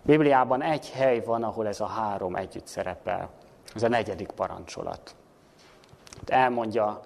[0.02, 3.30] Bibliában egy hely van, ahol ez a három együtt szerepel.
[3.76, 5.16] Ez a negyedik parancsolat.
[6.26, 7.02] Elmondja,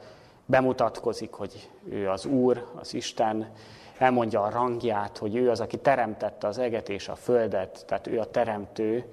[0.50, 3.52] bemutatkozik, hogy ő az Úr, az Isten,
[3.98, 8.20] elmondja a rangját, hogy ő az, aki teremtette az eget és a földet, tehát ő
[8.20, 9.06] a teremtő,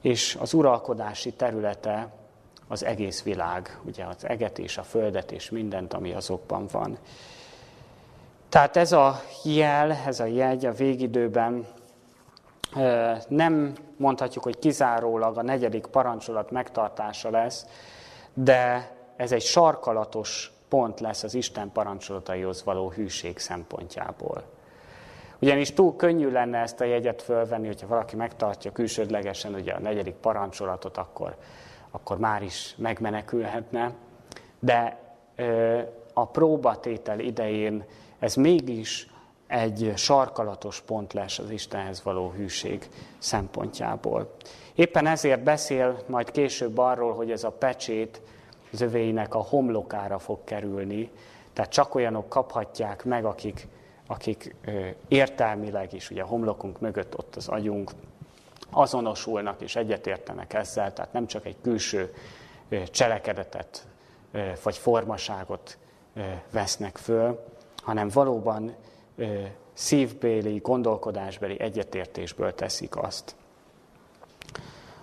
[0.00, 2.08] és az uralkodási területe
[2.68, 6.98] az egész világ, ugye az eget és a földet és mindent, ami azokban van.
[8.48, 11.66] Tehát ez a jel, ez a jegy a végidőben
[13.28, 17.66] nem mondhatjuk, hogy kizárólag a negyedik parancsolat megtartása lesz,
[18.34, 24.42] de ez egy sarkalatos pont lesz az Isten parancsolataihoz való hűség szempontjából.
[25.40, 30.14] Ugyanis túl könnyű lenne ezt a jegyet fölvenni, hogyha valaki megtartja külsődlegesen ugye a negyedik
[30.14, 31.36] parancsolatot, akkor,
[31.90, 33.92] akkor már is megmenekülhetne.
[34.58, 34.98] De
[35.36, 35.80] ö,
[36.12, 37.84] a próbatétel idején
[38.18, 39.08] ez mégis
[39.46, 44.30] egy sarkalatos pont lesz az Istenhez való hűség szempontjából.
[44.74, 48.20] Éppen ezért beszél majd később arról, hogy ez a pecsét
[48.74, 51.10] az övéinek a homlokára fog kerülni,
[51.52, 53.68] tehát csak olyanok kaphatják meg, akik,
[54.06, 54.54] akik
[55.08, 57.90] értelmileg is, ugye a homlokunk mögött ott az agyunk,
[58.70, 62.14] azonosulnak és egyetértenek ezzel, tehát nem csak egy külső
[62.90, 63.86] cselekedetet
[64.62, 65.78] vagy formaságot
[66.50, 67.44] vesznek föl,
[67.82, 68.74] hanem valóban
[69.72, 73.34] szívbéli, gondolkodásbeli egyetértésből teszik azt.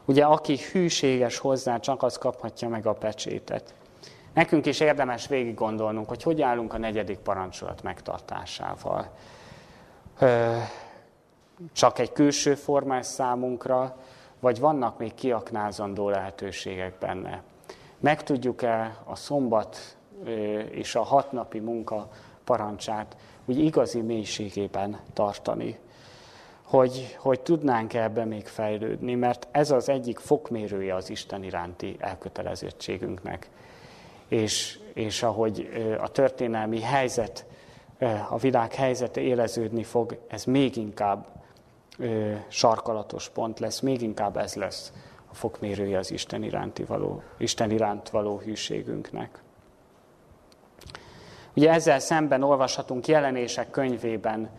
[0.06, 3.74] Ugye aki hűséges hozzá, csak az kaphatja meg a pecsétet.
[4.34, 9.12] Nekünk is érdemes végig gondolnunk, hogy hogy állunk a negyedik parancsolat megtartásával.
[11.74, 13.98] Csak egy külső formás számunkra,
[14.40, 17.44] vagy vannak még kiaknázandó lehetőségek benne.
[18.00, 19.98] Meg tudjuk-e a szombat
[20.70, 22.10] és a hatnapi munka
[22.44, 25.80] parancsát úgy igazi mélységében tartani.
[26.72, 33.50] Hogy, hogy tudnánk ebben még fejlődni, mert ez az egyik fokmérője az Isten iránti elkötelezettségünknek.
[34.28, 37.46] És, és ahogy a történelmi helyzet,
[38.30, 41.26] a világ helyzete éleződni fog, ez még inkább
[42.48, 44.94] sarkalatos pont lesz, még inkább ez lesz
[45.32, 49.42] a fokmérője az Isten, iránti való, Isten iránt való hűségünknek.
[51.56, 54.50] Ugye ezzel szemben olvashatunk jelenések könyvében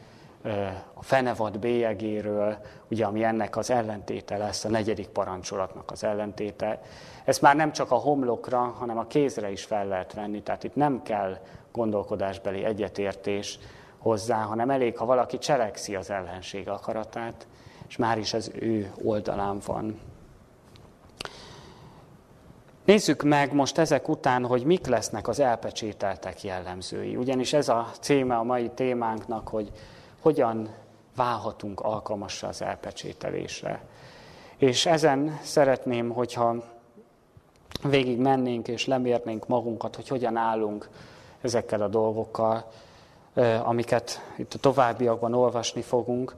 [0.94, 2.57] a fenevad bélyegéről,
[2.90, 6.81] ugye, ami ennek az ellentéte lesz, a negyedik parancsolatnak az ellentéte.
[7.24, 10.74] Ezt már nem csak a homlokra, hanem a kézre is fel lehet venni, tehát itt
[10.74, 11.38] nem kell
[11.72, 13.59] gondolkodásbeli egyetértés
[13.98, 17.46] hozzá, hanem elég, ha valaki cselekszi az ellenség akaratát,
[17.88, 20.00] és már is az ő oldalán van.
[22.85, 27.16] Nézzük meg most ezek után, hogy mik lesznek az elpecsételtek jellemzői.
[27.16, 29.72] Ugyanis ez a címe a mai témánknak, hogy
[30.22, 30.74] hogyan
[31.16, 33.85] válhatunk alkalmassá az elpecsételésre.
[34.56, 36.54] És ezen szeretném, hogyha
[37.82, 40.88] végig mennénk és lemérnénk magunkat, hogy hogyan állunk
[41.40, 42.70] ezekkel a dolgokkal,
[43.62, 46.37] amiket itt a továbbiakban olvasni fogunk.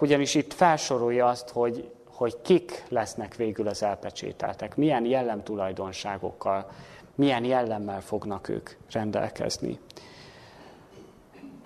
[0.00, 6.70] Ugyanis itt felsorolja azt, hogy hogy kik lesznek végül az elpecsételtek, milyen jellemtulajdonságokkal,
[7.14, 9.78] milyen jellemmel fognak ők rendelkezni.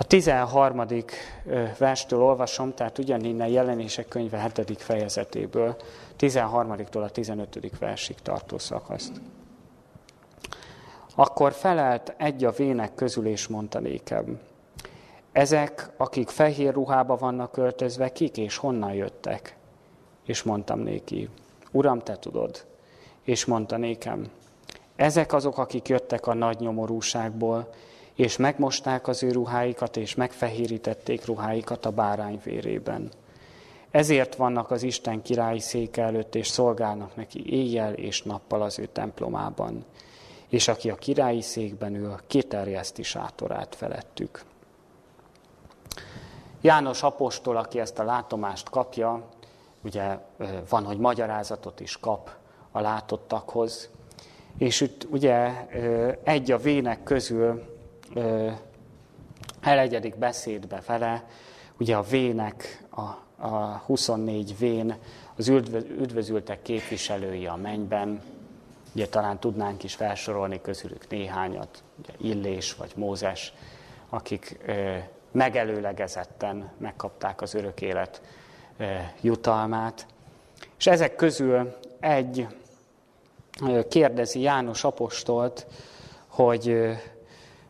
[0.02, 0.84] A 13.
[1.78, 4.82] verstől olvasom, tehát ugyaninnen jelenések könyve 7.
[4.82, 5.76] fejezetéből,
[6.18, 7.78] 13-tól a 15.
[7.78, 9.20] versig tartó szakaszt.
[11.14, 14.40] Akkor felelt egy a vének közül, és mondta nékem,
[15.32, 19.56] ezek, akik fehér ruhába vannak költözve, kik és honnan jöttek?
[20.24, 21.28] És mondtam néki,
[21.70, 22.64] Uram, te tudod.
[23.22, 24.30] És mondta nékem,
[24.96, 27.68] ezek azok, akik jöttek a nagy nyomorúságból,
[28.14, 33.10] és megmosták az ő ruháikat, és megfehérítették ruháikat a bárány vérében.
[33.90, 38.86] Ezért vannak az Isten királyi széke előtt, és szolgálnak neki éjjel és nappal az ő
[38.86, 39.84] templomában.
[40.48, 44.44] És aki a királyi székben ül, kiterjeszti sátorát felettük.
[46.60, 49.28] János apostol, aki ezt a látomást kapja,
[49.84, 50.18] ugye
[50.68, 52.30] van, hogy magyarázatot is kap
[52.70, 53.90] a látottakhoz,
[54.58, 55.66] és itt ugye
[56.22, 57.62] egy a vének közül
[59.60, 61.24] elegyedik beszédbe vele,
[61.78, 63.00] ugye a vének, a,
[63.46, 64.96] a 24 vén,
[65.36, 65.48] az
[65.98, 68.22] üdvözültek képviselői a mennyben,
[68.94, 73.52] ugye talán tudnánk is felsorolni közülük néhányat, ugye Illés vagy Mózes,
[74.08, 74.58] akik
[75.30, 78.22] megelőlegezetten megkapták az örök élet
[79.20, 80.06] jutalmát.
[80.78, 82.46] És ezek közül egy
[83.88, 85.66] kérdezi János apostolt,
[86.26, 86.96] hogy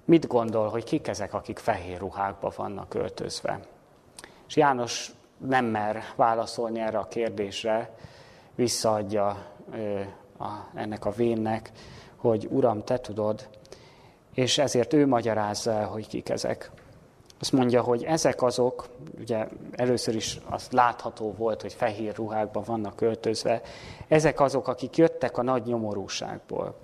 [0.05, 3.61] mit gondol, hogy kik ezek, akik fehér ruhákba vannak öltözve.
[4.49, 7.95] És János nem mer válaszolni erre a kérdésre,
[8.55, 9.27] visszaadja
[10.39, 11.71] a, ennek a vénnek,
[12.17, 13.49] hogy Uram, te tudod,
[14.35, 16.71] és ezért ő magyarázza hogy kik ezek.
[17.41, 18.89] azt mondja, hogy ezek azok,
[19.19, 23.61] ugye először is az látható volt, hogy fehér ruhákban vannak öltözve,
[24.09, 26.75] ezek azok, akik jöttek a nagy nyomorúságból,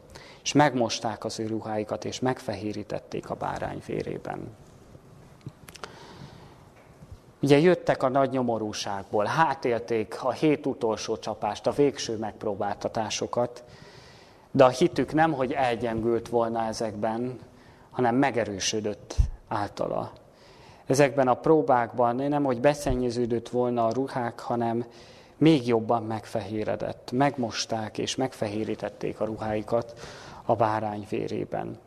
[0.49, 4.57] és megmosták az ő ruháikat, és megfehérítették a bárány vérében.
[7.43, 13.65] Ugye jöttek a nagy nyomorúságból, hátélték a hét utolsó csapást, a végső megpróbáltatásokat,
[14.51, 17.39] de a hitük nem, hogy elgyengült volna ezekben,
[17.91, 19.17] hanem megerősödött
[19.49, 20.13] általa.
[20.87, 24.85] Ezekben a próbákban nem, hogy beszennyeződött volna a ruhák, hanem
[25.39, 27.11] még jobban megfehéredett.
[27.13, 29.99] Megmosták és megfehérítették a ruháikat
[30.45, 31.79] a bárány vérében.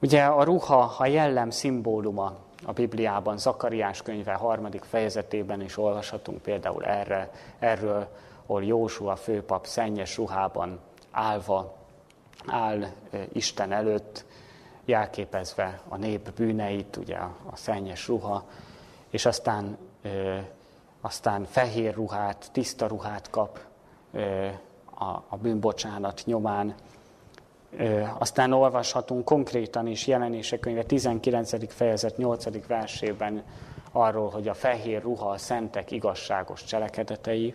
[0.00, 6.84] Ugye a ruha a jellem szimbóluma a Bibliában, Zakariás könyve harmadik fejezetében is olvashatunk például
[6.84, 8.08] erre, erről,
[8.46, 10.78] ahol Józsua főpap szennyes ruhában
[11.10, 11.74] állva
[12.46, 12.86] áll
[13.32, 14.24] Isten előtt,
[14.84, 17.16] jelképezve a nép bűneit, ugye
[17.50, 18.44] a szennyes ruha,
[19.10, 19.78] és aztán,
[21.00, 23.58] aztán fehér ruhát, tiszta ruhát kap
[25.28, 26.74] a, bűnbocsánat nyomán,
[28.18, 31.74] aztán olvashatunk konkrétan is jelenések könyve 19.
[31.74, 32.66] fejezet 8.
[32.66, 33.44] versében
[33.92, 37.54] arról, hogy a fehér ruha a szentek igazságos cselekedetei.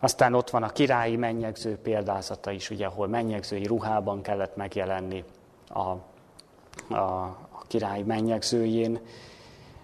[0.00, 5.24] Aztán ott van a királyi mennyegző példázata is, ugye, ahol mennyegzői ruhában kellett megjelenni
[5.68, 5.96] a,
[6.94, 9.00] a, a király mennyegzőjén.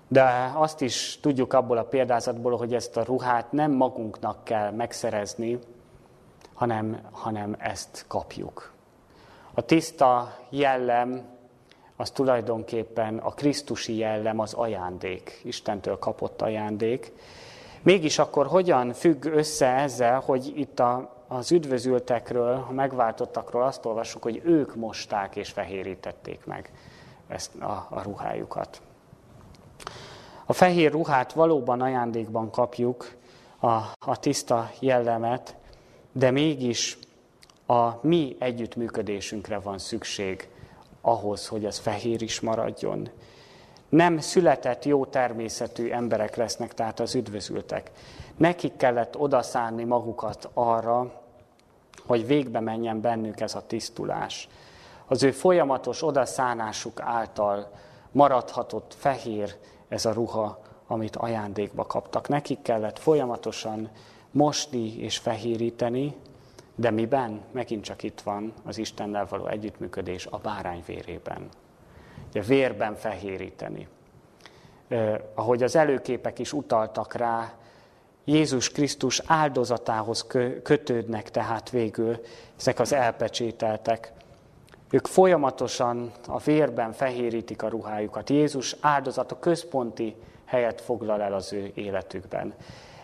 [0.08, 5.58] De azt is tudjuk abból a példázatból, hogy ezt a ruhát nem magunknak kell megszerezni,
[6.54, 8.72] hanem, hanem ezt kapjuk.
[9.54, 11.22] A tiszta jellem
[11.96, 17.12] az tulajdonképpen a Krisztusi jellem, az ajándék, Istentől kapott ajándék.
[17.82, 24.22] Mégis akkor hogyan függ össze ezzel, hogy itt a, az üdvözültekről, a megváltottakról azt olvassuk,
[24.22, 26.72] hogy ők mosták és fehérítették meg
[27.28, 28.80] ezt a, a ruhájukat.
[30.46, 33.14] A fehér ruhát valóban ajándékban kapjuk,
[33.60, 35.56] a, a tiszta jellemet,
[36.12, 36.98] de mégis
[37.66, 40.48] a mi együttműködésünkre van szükség
[41.00, 43.08] ahhoz, hogy ez fehér is maradjon.
[43.88, 47.90] Nem született jó természetű emberek lesznek, tehát az üdvözültek.
[48.36, 51.22] Nekik kellett odaszánni magukat arra,
[52.06, 54.48] hogy végbe menjen bennük ez a tisztulás.
[55.06, 57.70] Az ő folyamatos odaszánásuk által
[58.12, 59.56] maradhatott fehér
[59.88, 62.28] ez a ruha, amit ajándékba kaptak.
[62.28, 63.90] Nekik kellett folyamatosan
[64.30, 66.14] mosni és fehéríteni,
[66.74, 67.40] de miben?
[67.52, 71.48] Megint csak itt van az Istennel való együttműködés a bárány vérében.
[72.28, 73.88] Ugye vérben fehéríteni.
[74.88, 77.52] Eh, ahogy az előképek is utaltak rá,
[78.24, 80.26] Jézus Krisztus áldozatához
[80.62, 82.20] kötődnek tehát végül
[82.58, 84.12] ezek az elpecsételtek.
[84.90, 88.30] Ők folyamatosan a vérben fehérítik a ruhájukat.
[88.30, 90.14] Jézus áldozata központi
[90.44, 92.54] helyet foglal el az ő életükben.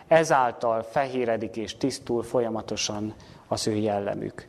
[0.07, 3.13] Ezáltal fehéredik és tisztul folyamatosan
[3.47, 4.47] az ő jellemük.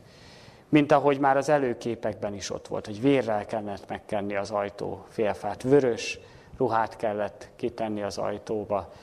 [0.69, 5.63] Mint ahogy már az előképekben is ott volt, hogy vérrel kellett megkenni az ajtó félfát,
[5.63, 6.19] vörös
[6.57, 8.93] ruhát kellett kitenni az ajtóba.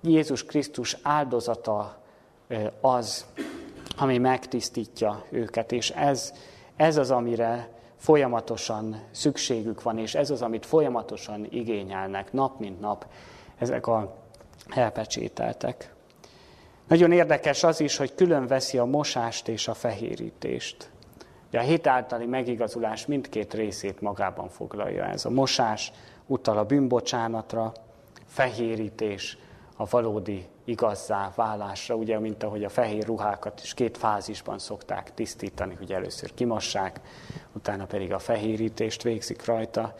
[0.00, 1.98] Jézus Krisztus áldozata
[2.80, 3.26] az,
[3.96, 6.32] ami megtisztítja őket, és ez,
[6.76, 13.06] ez az, amire folyamatosan szükségük van, és ez az, amit folyamatosan igényelnek nap mint nap
[13.58, 14.16] ezek a
[14.68, 15.94] elpecsételtek.
[16.88, 20.90] Nagyon érdekes az is, hogy külön veszi a mosást és a fehérítést.
[21.52, 25.24] a hitáltali megigazulás mindkét részét magában foglalja ez.
[25.24, 25.92] A mosás
[26.26, 27.72] utal a bűnbocsánatra,
[28.26, 29.38] fehérítés
[29.76, 35.74] a valódi igazzá válásra, ugye, mint ahogy a fehér ruhákat is két fázisban szokták tisztítani,
[35.74, 37.00] hogy először kimossák,
[37.52, 39.94] utána pedig a fehérítést végzik rajta.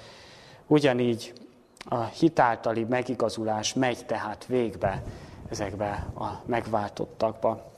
[0.67, 1.33] Ugyanígy
[1.89, 5.03] a hitáltali megigazulás megy tehát végbe
[5.51, 7.73] ezekbe a megváltottakba,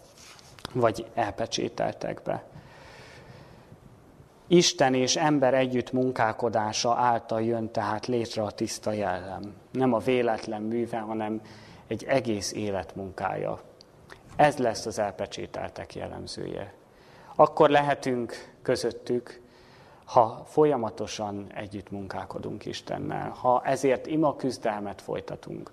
[0.72, 2.45] vagy elpecsételtekbe.
[4.47, 9.55] Isten és ember együtt munkálkodása által jön tehát létre a tiszta jellem.
[9.72, 11.41] Nem a véletlen műve, hanem
[11.89, 13.61] egy egész élet munkája.
[14.36, 16.74] Ez lesz az elpecsételtek jellemzője.
[17.34, 19.41] Akkor lehetünk közöttük,
[20.05, 25.70] ha folyamatosan együtt munkálkodunk Istennel, ha ezért ima küzdelmet folytatunk,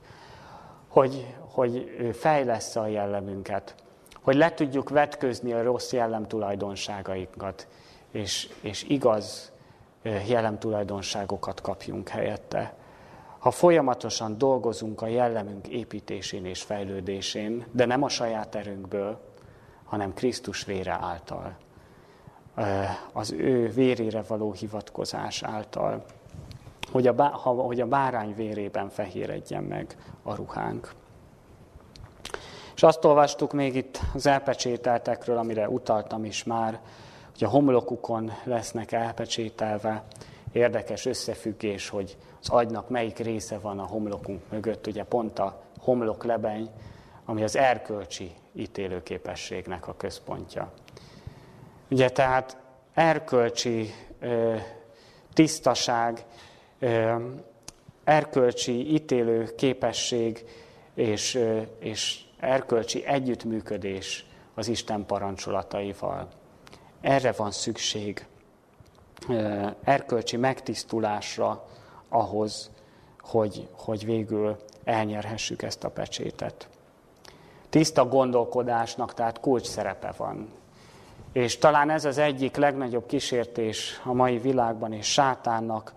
[0.87, 3.75] hogy, hogy fejlesz a jellemünket,
[4.21, 7.67] hogy le tudjuk vetközni a rossz jellem tulajdonságainkat,
[8.11, 9.51] és, és igaz
[10.27, 12.73] jellem tulajdonságokat kapjunk helyette.
[13.45, 19.19] Ha folyamatosan dolgozunk a jellemünk építésén és fejlődésén, de nem a saját erőnkből,
[19.83, 21.55] hanem Krisztus vére által,
[23.11, 26.05] az ő vérére való hivatkozás által,
[26.91, 30.93] hogy a, bá, hogy a bárány vérében fehéredjen meg a ruhánk.
[32.75, 36.79] És azt olvastuk még itt az elpecsételtekről, amire utaltam is már,
[37.31, 40.03] hogy a homlokukon lesznek elpecsételve.
[40.51, 46.69] Érdekes összefüggés, hogy az agynak melyik része van a homlokunk mögött, ugye pont a homloklebeny,
[47.25, 50.71] ami az erkölcsi ítélőképességnek a központja.
[51.89, 52.57] Ugye tehát
[52.93, 53.93] erkölcsi
[55.33, 56.25] tisztaság,
[58.03, 60.45] erkölcsi ítélő képesség
[60.93, 61.39] és,
[61.79, 66.27] és erkölcsi együttműködés az Isten parancsolataival.
[67.01, 68.25] Erre van szükség,
[69.83, 71.65] erkölcsi megtisztulásra
[72.15, 72.71] ahhoz,
[73.21, 76.67] hogy, hogy végül elnyerhessük ezt a pecsétet.
[77.69, 80.49] Tiszta gondolkodásnak tehát kulcs szerepe van.
[81.31, 85.93] És talán ez az egyik legnagyobb kísértés a mai világban, és sátánnak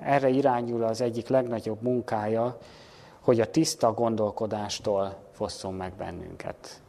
[0.00, 2.58] erre irányul az egyik legnagyobb munkája,
[3.20, 6.80] hogy a tiszta gondolkodástól fosszon meg bennünket.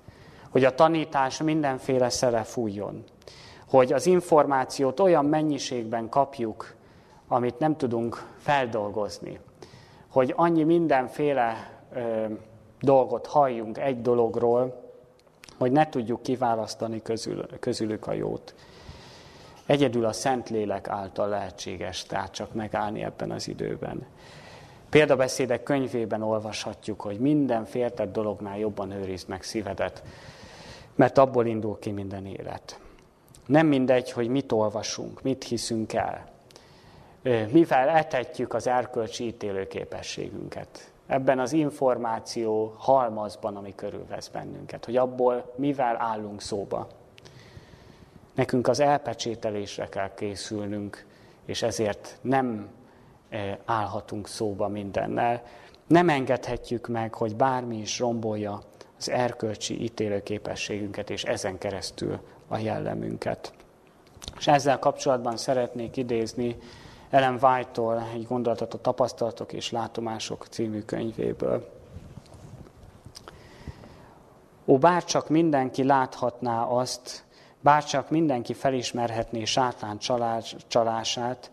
[0.49, 3.03] Hogy a tanítás mindenféle szere fújjon.
[3.69, 6.75] Hogy az információt olyan mennyiségben kapjuk,
[7.31, 9.39] amit nem tudunk feldolgozni.
[10.09, 12.25] Hogy annyi mindenféle ö,
[12.79, 14.87] dolgot halljunk egy dologról,
[15.57, 18.55] hogy ne tudjuk kiválasztani közül, közülük a jót.
[19.65, 24.05] Egyedül a Szentlélek által lehetséges, tehát csak megállni ebben az időben.
[24.89, 30.03] Példabeszédek könyvében olvashatjuk, hogy minden féltett dolognál jobban őrizd meg szívedet,
[30.95, 32.79] mert abból indul ki minden élet.
[33.45, 36.38] Nem mindegy, hogy mit olvasunk, mit hiszünk el,
[37.51, 40.91] mivel etetjük az erkölcsi ítélőképességünket.
[41.07, 46.87] Ebben az információ halmazban, ami körülvesz bennünket, hogy abból mivel állunk szóba.
[48.35, 51.05] Nekünk az elpecsételésre kell készülnünk,
[51.45, 52.69] és ezért nem
[53.65, 55.43] állhatunk szóba mindennel.
[55.87, 58.61] Nem engedhetjük meg, hogy bármi is rombolja
[58.97, 63.53] az erkölcsi ítélőképességünket, és ezen keresztül a jellemünket.
[64.37, 66.57] És ezzel kapcsolatban szeretnék idézni
[67.09, 71.69] Ellen White-tól egy gondolatot a Tapasztalatok és Látomások című könyvéből.
[74.65, 77.23] Ó, bárcsak mindenki láthatná azt,
[77.61, 79.97] bárcsak mindenki felismerhetné sátán
[80.67, 81.51] csalását,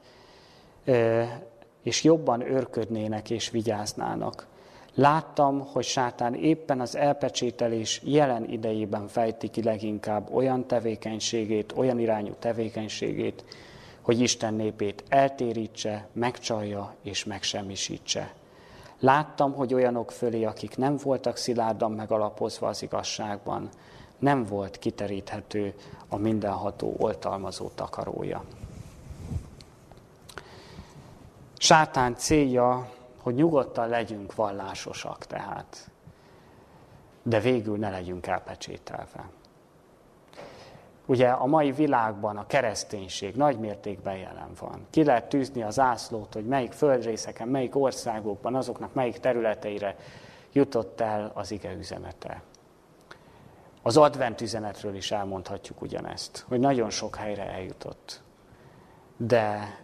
[0.85, 1.41] eh,
[1.83, 4.47] és jobban örködnének és vigyáznának.
[4.95, 12.35] Láttam, hogy sátán éppen az elpecsételés jelen idejében fejti ki leginkább olyan tevékenységét, olyan irányú
[12.39, 13.45] tevékenységét,
[14.07, 18.35] hogy Isten népét eltérítse, megcsalja és megsemmisítse.
[18.99, 23.69] Láttam, hogy olyanok fölé, akik nem voltak szilárdan megalapozva az igazságban,
[24.19, 25.75] nem volt kiteríthető
[26.09, 28.45] a mindenható oltalmazó takarója.
[31.59, 32.93] Sátán célja,
[33.23, 35.91] hogy nyugodtan legyünk vallásosak tehát,
[37.23, 39.29] de végül ne legyünk elpecsételve.
[41.07, 44.87] Ugye a mai világban a kereszténység nagy mértékben jelen van.
[44.91, 49.97] Ki lehet tűzni az ászlót, hogy melyik földrészeken, melyik országokban, azoknak melyik területeire
[50.53, 52.43] jutott el az ige üzenete.
[53.83, 58.23] Az advent üzenetről is elmondhatjuk ugyanezt, hogy nagyon sok helyre eljutott.
[59.17, 59.77] De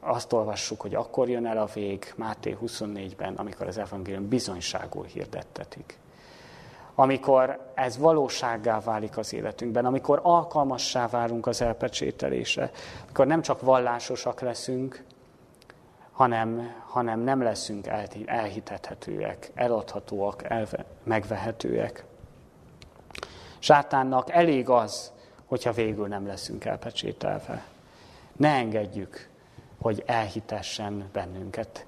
[0.00, 5.98] azt olvassuk, hogy akkor jön el a vég Máté 24-ben, amikor az evangélium bizonyságul hirdettetik.
[7.00, 12.70] Amikor ez valósággá válik az életünkben, amikor alkalmassá válunk az elpecsételésre,
[13.04, 15.04] amikor nem csak vallásosak leszünk,
[16.12, 17.86] hanem, hanem nem leszünk
[18.26, 22.04] elhitethetőek, eladhatóak, elve, megvehetőek.
[23.58, 25.12] Sátánnak elég az,
[25.46, 27.64] hogyha végül nem leszünk elpecsételve.
[28.36, 29.28] Ne engedjük,
[29.80, 31.86] hogy elhitessen bennünket.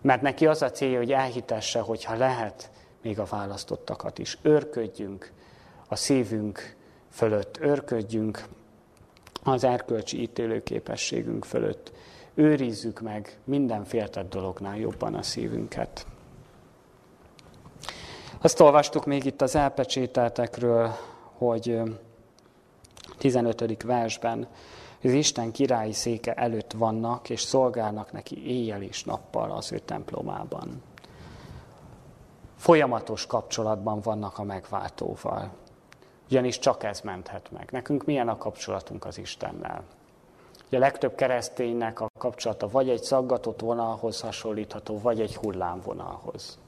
[0.00, 2.70] Mert neki az a célja, hogy elhitesse, hogyha lehet,
[3.04, 4.38] még a választottakat is.
[4.42, 5.32] Örködjünk
[5.88, 6.76] a szívünk
[7.10, 8.44] fölött, örködjünk
[9.42, 11.92] az erkölcsi ítélőképességünk fölött.
[12.34, 16.06] Őrizzük meg minden féltett dolognál jobban a szívünket.
[18.40, 20.90] Azt olvastuk még itt az elpecsételtekről,
[21.36, 21.80] hogy
[23.18, 23.82] 15.
[23.82, 24.48] versben,
[25.02, 30.82] az Isten királyi széke előtt vannak, és szolgálnak neki éjjel és nappal az ő templomában.
[32.64, 35.50] Folyamatos kapcsolatban vannak a megváltóval.
[36.30, 37.68] Ugyanis csak ez menthet meg.
[37.72, 39.82] Nekünk milyen a kapcsolatunk az Istennel?
[40.66, 46.58] Ugye a legtöbb kereszténynek a kapcsolata vagy egy szaggatott vonalhoz hasonlítható, vagy egy hullámvonalhoz.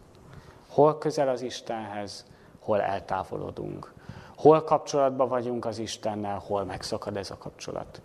[0.69, 2.25] Hol közel az Istenhez,
[2.61, 3.93] hol eltávolodunk.
[4.37, 8.03] Hol kapcsolatban vagyunk az Istennel, hol megszakad ez a kapcsolat.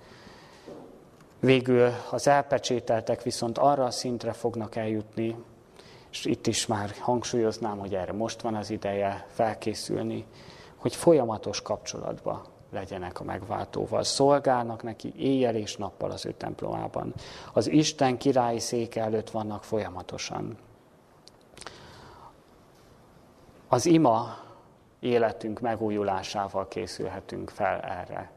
[1.39, 5.35] Végül az elpecsételtek viszont arra a szintre fognak eljutni,
[6.11, 10.25] és itt is már hangsúlyoznám, hogy erre most van az ideje felkészülni,
[10.75, 14.03] hogy folyamatos kapcsolatba legyenek a megváltóval.
[14.03, 17.13] Szolgálnak neki éjjel és nappal az ő templomában.
[17.53, 20.57] Az Isten királyi széke előtt vannak folyamatosan.
[23.67, 24.37] Az ima
[24.99, 28.31] életünk megújulásával készülhetünk fel erre.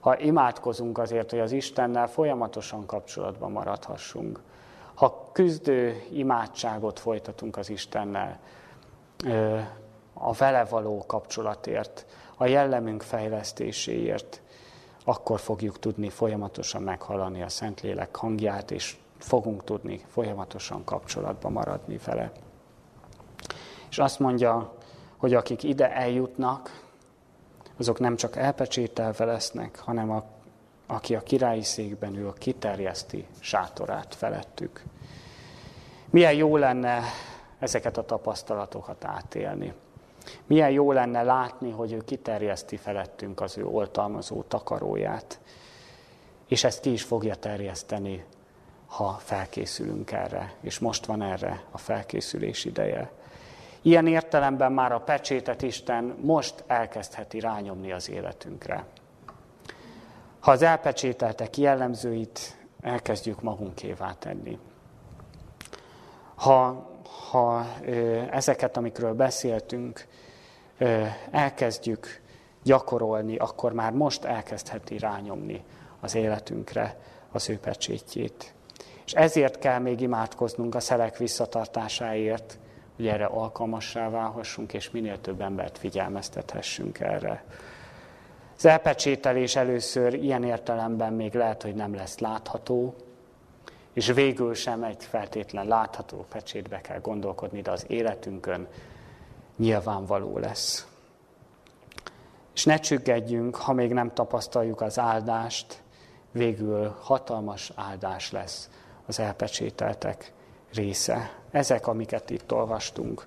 [0.00, 4.40] Ha imádkozunk azért, hogy az Istennel folyamatosan kapcsolatban maradhassunk,
[5.02, 8.38] ha küzdő imádságot folytatunk az Istennel,
[10.12, 14.40] a vele való kapcsolatért, a jellemünk fejlesztéséért,
[15.04, 22.32] akkor fogjuk tudni folyamatosan meghalani a Szentlélek hangját, és fogunk tudni folyamatosan kapcsolatban maradni vele.
[23.90, 24.74] És azt mondja,
[25.16, 26.82] hogy akik ide eljutnak,
[27.78, 30.24] azok nem csak elpecsételve lesznek, hanem a,
[30.86, 34.82] aki a királyi székben ül, kiterjeszti sátorát felettük.
[36.10, 37.02] Milyen jó lenne
[37.58, 39.72] ezeket a tapasztalatokat átélni.
[40.46, 45.40] Milyen jó lenne látni, hogy ő kiterjeszti felettünk az ő oltalmazó takaróját,
[46.48, 48.24] és ezt ki is fogja terjeszteni,
[48.86, 53.10] ha felkészülünk erre, és most van erre a felkészülés ideje.
[53.82, 58.86] Ilyen értelemben már a pecsétet Isten most elkezdheti rányomni az életünkre.
[60.42, 64.58] Ha az elpecsételtek jellemzőit elkezdjük magunkévá tenni.
[66.34, 66.90] Ha,
[67.30, 67.66] ha
[68.30, 70.06] ezeket, amikről beszéltünk,
[71.30, 72.20] elkezdjük
[72.62, 75.64] gyakorolni, akkor már most elkezdheti rányomni
[76.00, 76.96] az életünkre
[77.32, 78.54] az ő pecsétjét.
[79.04, 82.58] És ezért kell még imádkoznunk a szelek visszatartásáért,
[82.96, 87.44] hogy erre alkalmassá válhassunk, és minél több embert figyelmeztethessünk erre.
[88.62, 92.94] Az elpecsételés először ilyen értelemben még lehet, hogy nem lesz látható,
[93.92, 98.68] és végül sem egy feltétlen látható pecsétbe kell gondolkodni, de az életünkön
[99.56, 100.86] nyilvánvaló lesz.
[102.54, 105.82] És ne csüggedjünk, ha még nem tapasztaljuk az áldást,
[106.30, 108.70] végül hatalmas áldás lesz
[109.06, 110.32] az elpecsételtek
[110.74, 111.30] része.
[111.50, 113.26] Ezek, amiket itt olvastunk,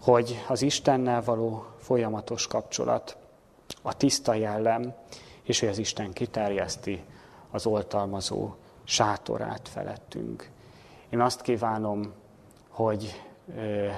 [0.00, 3.17] hogy az Istennel való folyamatos kapcsolat,
[3.82, 4.94] a tiszta jellem,
[5.42, 7.04] és hogy az Isten kiterjeszti
[7.50, 8.54] az oltalmazó
[8.84, 10.50] sátorát felettünk.
[11.10, 12.12] Én azt kívánom,
[12.68, 13.22] hogy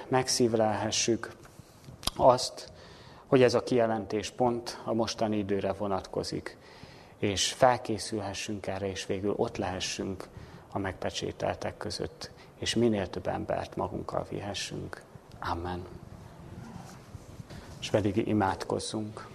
[0.09, 1.37] megszívlelhessük
[2.17, 2.73] azt,
[3.27, 6.57] hogy ez a kijelentés pont a mostani időre vonatkozik,
[7.19, 10.29] és felkészülhessünk erre, és végül ott lehessünk
[10.73, 15.03] a megpecsételtek között, és minél több embert magunkkal vihessünk.
[15.41, 15.87] Amen.
[17.81, 19.29] És pedig imádkozzunk.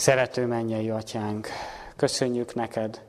[0.00, 1.48] Szerető mennyei atyánk,
[1.96, 3.02] köszönjük neked,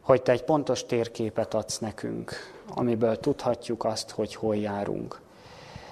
[0.00, 2.32] hogy te egy pontos térképet adsz nekünk,
[2.74, 5.20] amiből tudhatjuk azt, hogy hol járunk.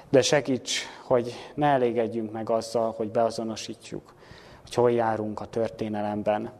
[0.08, 4.14] De segíts, hogy ne elégedjünk meg azzal, hogy beazonosítjuk,
[4.62, 6.52] hogy hol járunk a történelemben,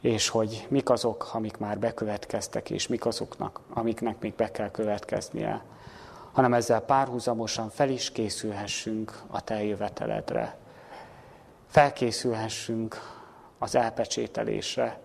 [0.00, 5.62] és hogy mik azok, amik már bekövetkeztek, és mik azoknak, amiknek még be kell következnie,
[6.32, 10.56] hanem ezzel párhuzamosan fel is készülhessünk a te jöveteledre.
[11.66, 13.00] Felkészülhessünk
[13.58, 15.00] az elpecsételésre,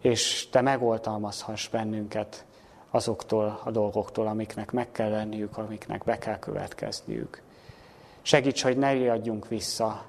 [0.00, 2.44] és te megoltalmazhass bennünket
[2.90, 7.42] azoktól a dolgoktól, amiknek meg kell lenniük, amiknek be kell következniük.
[8.22, 10.04] Segíts, hogy ne riadjunk vissza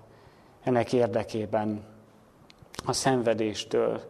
[0.63, 1.83] ennek érdekében
[2.85, 4.01] a szenvedéstől,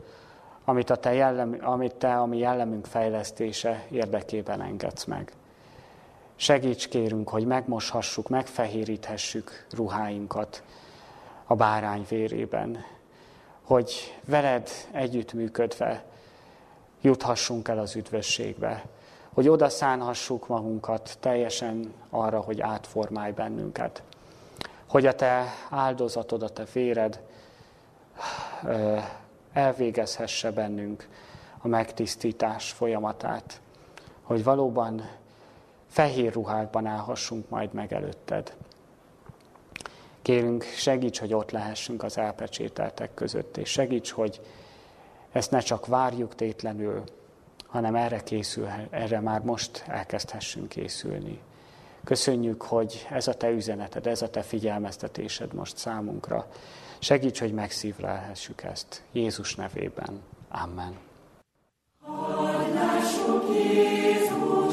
[0.65, 5.31] amit, a te jellem, amit te a mi jellemünk fejlesztése érdekében engedsz meg.
[6.35, 10.63] Segíts kérünk, hogy megmoshassuk, megfehéríthessük ruháinkat
[11.49, 12.85] a bárány vérében,
[13.61, 16.03] hogy veled együttműködve
[17.01, 18.85] juthassunk el az üdvösségbe,
[19.33, 24.03] hogy oda szánhassuk magunkat teljesen arra, hogy átformálj bennünket,
[24.87, 27.21] hogy a te áldozatod, a te véred
[29.53, 31.07] elvégezhesse bennünk
[31.61, 33.61] a megtisztítás folyamatát,
[34.21, 35.09] hogy valóban
[35.87, 38.53] fehér ruhákban állhassunk majd meg előtted.
[40.29, 44.41] Kérünk, segíts, hogy ott lehessünk az elpecsételtek között, és segíts, hogy
[45.31, 47.03] ezt ne csak várjuk tétlenül,
[47.65, 51.39] hanem erre készül, erre már most elkezdhessünk készülni.
[52.03, 56.47] Köszönjük, hogy ez a te üzeneted, ez a te figyelmeztetésed most számunkra.
[56.99, 59.03] Segíts, hogy megszívlelhessük ezt.
[59.11, 60.21] Jézus nevében.
[60.49, 60.97] Amen.
[63.53, 64.68] Jézus!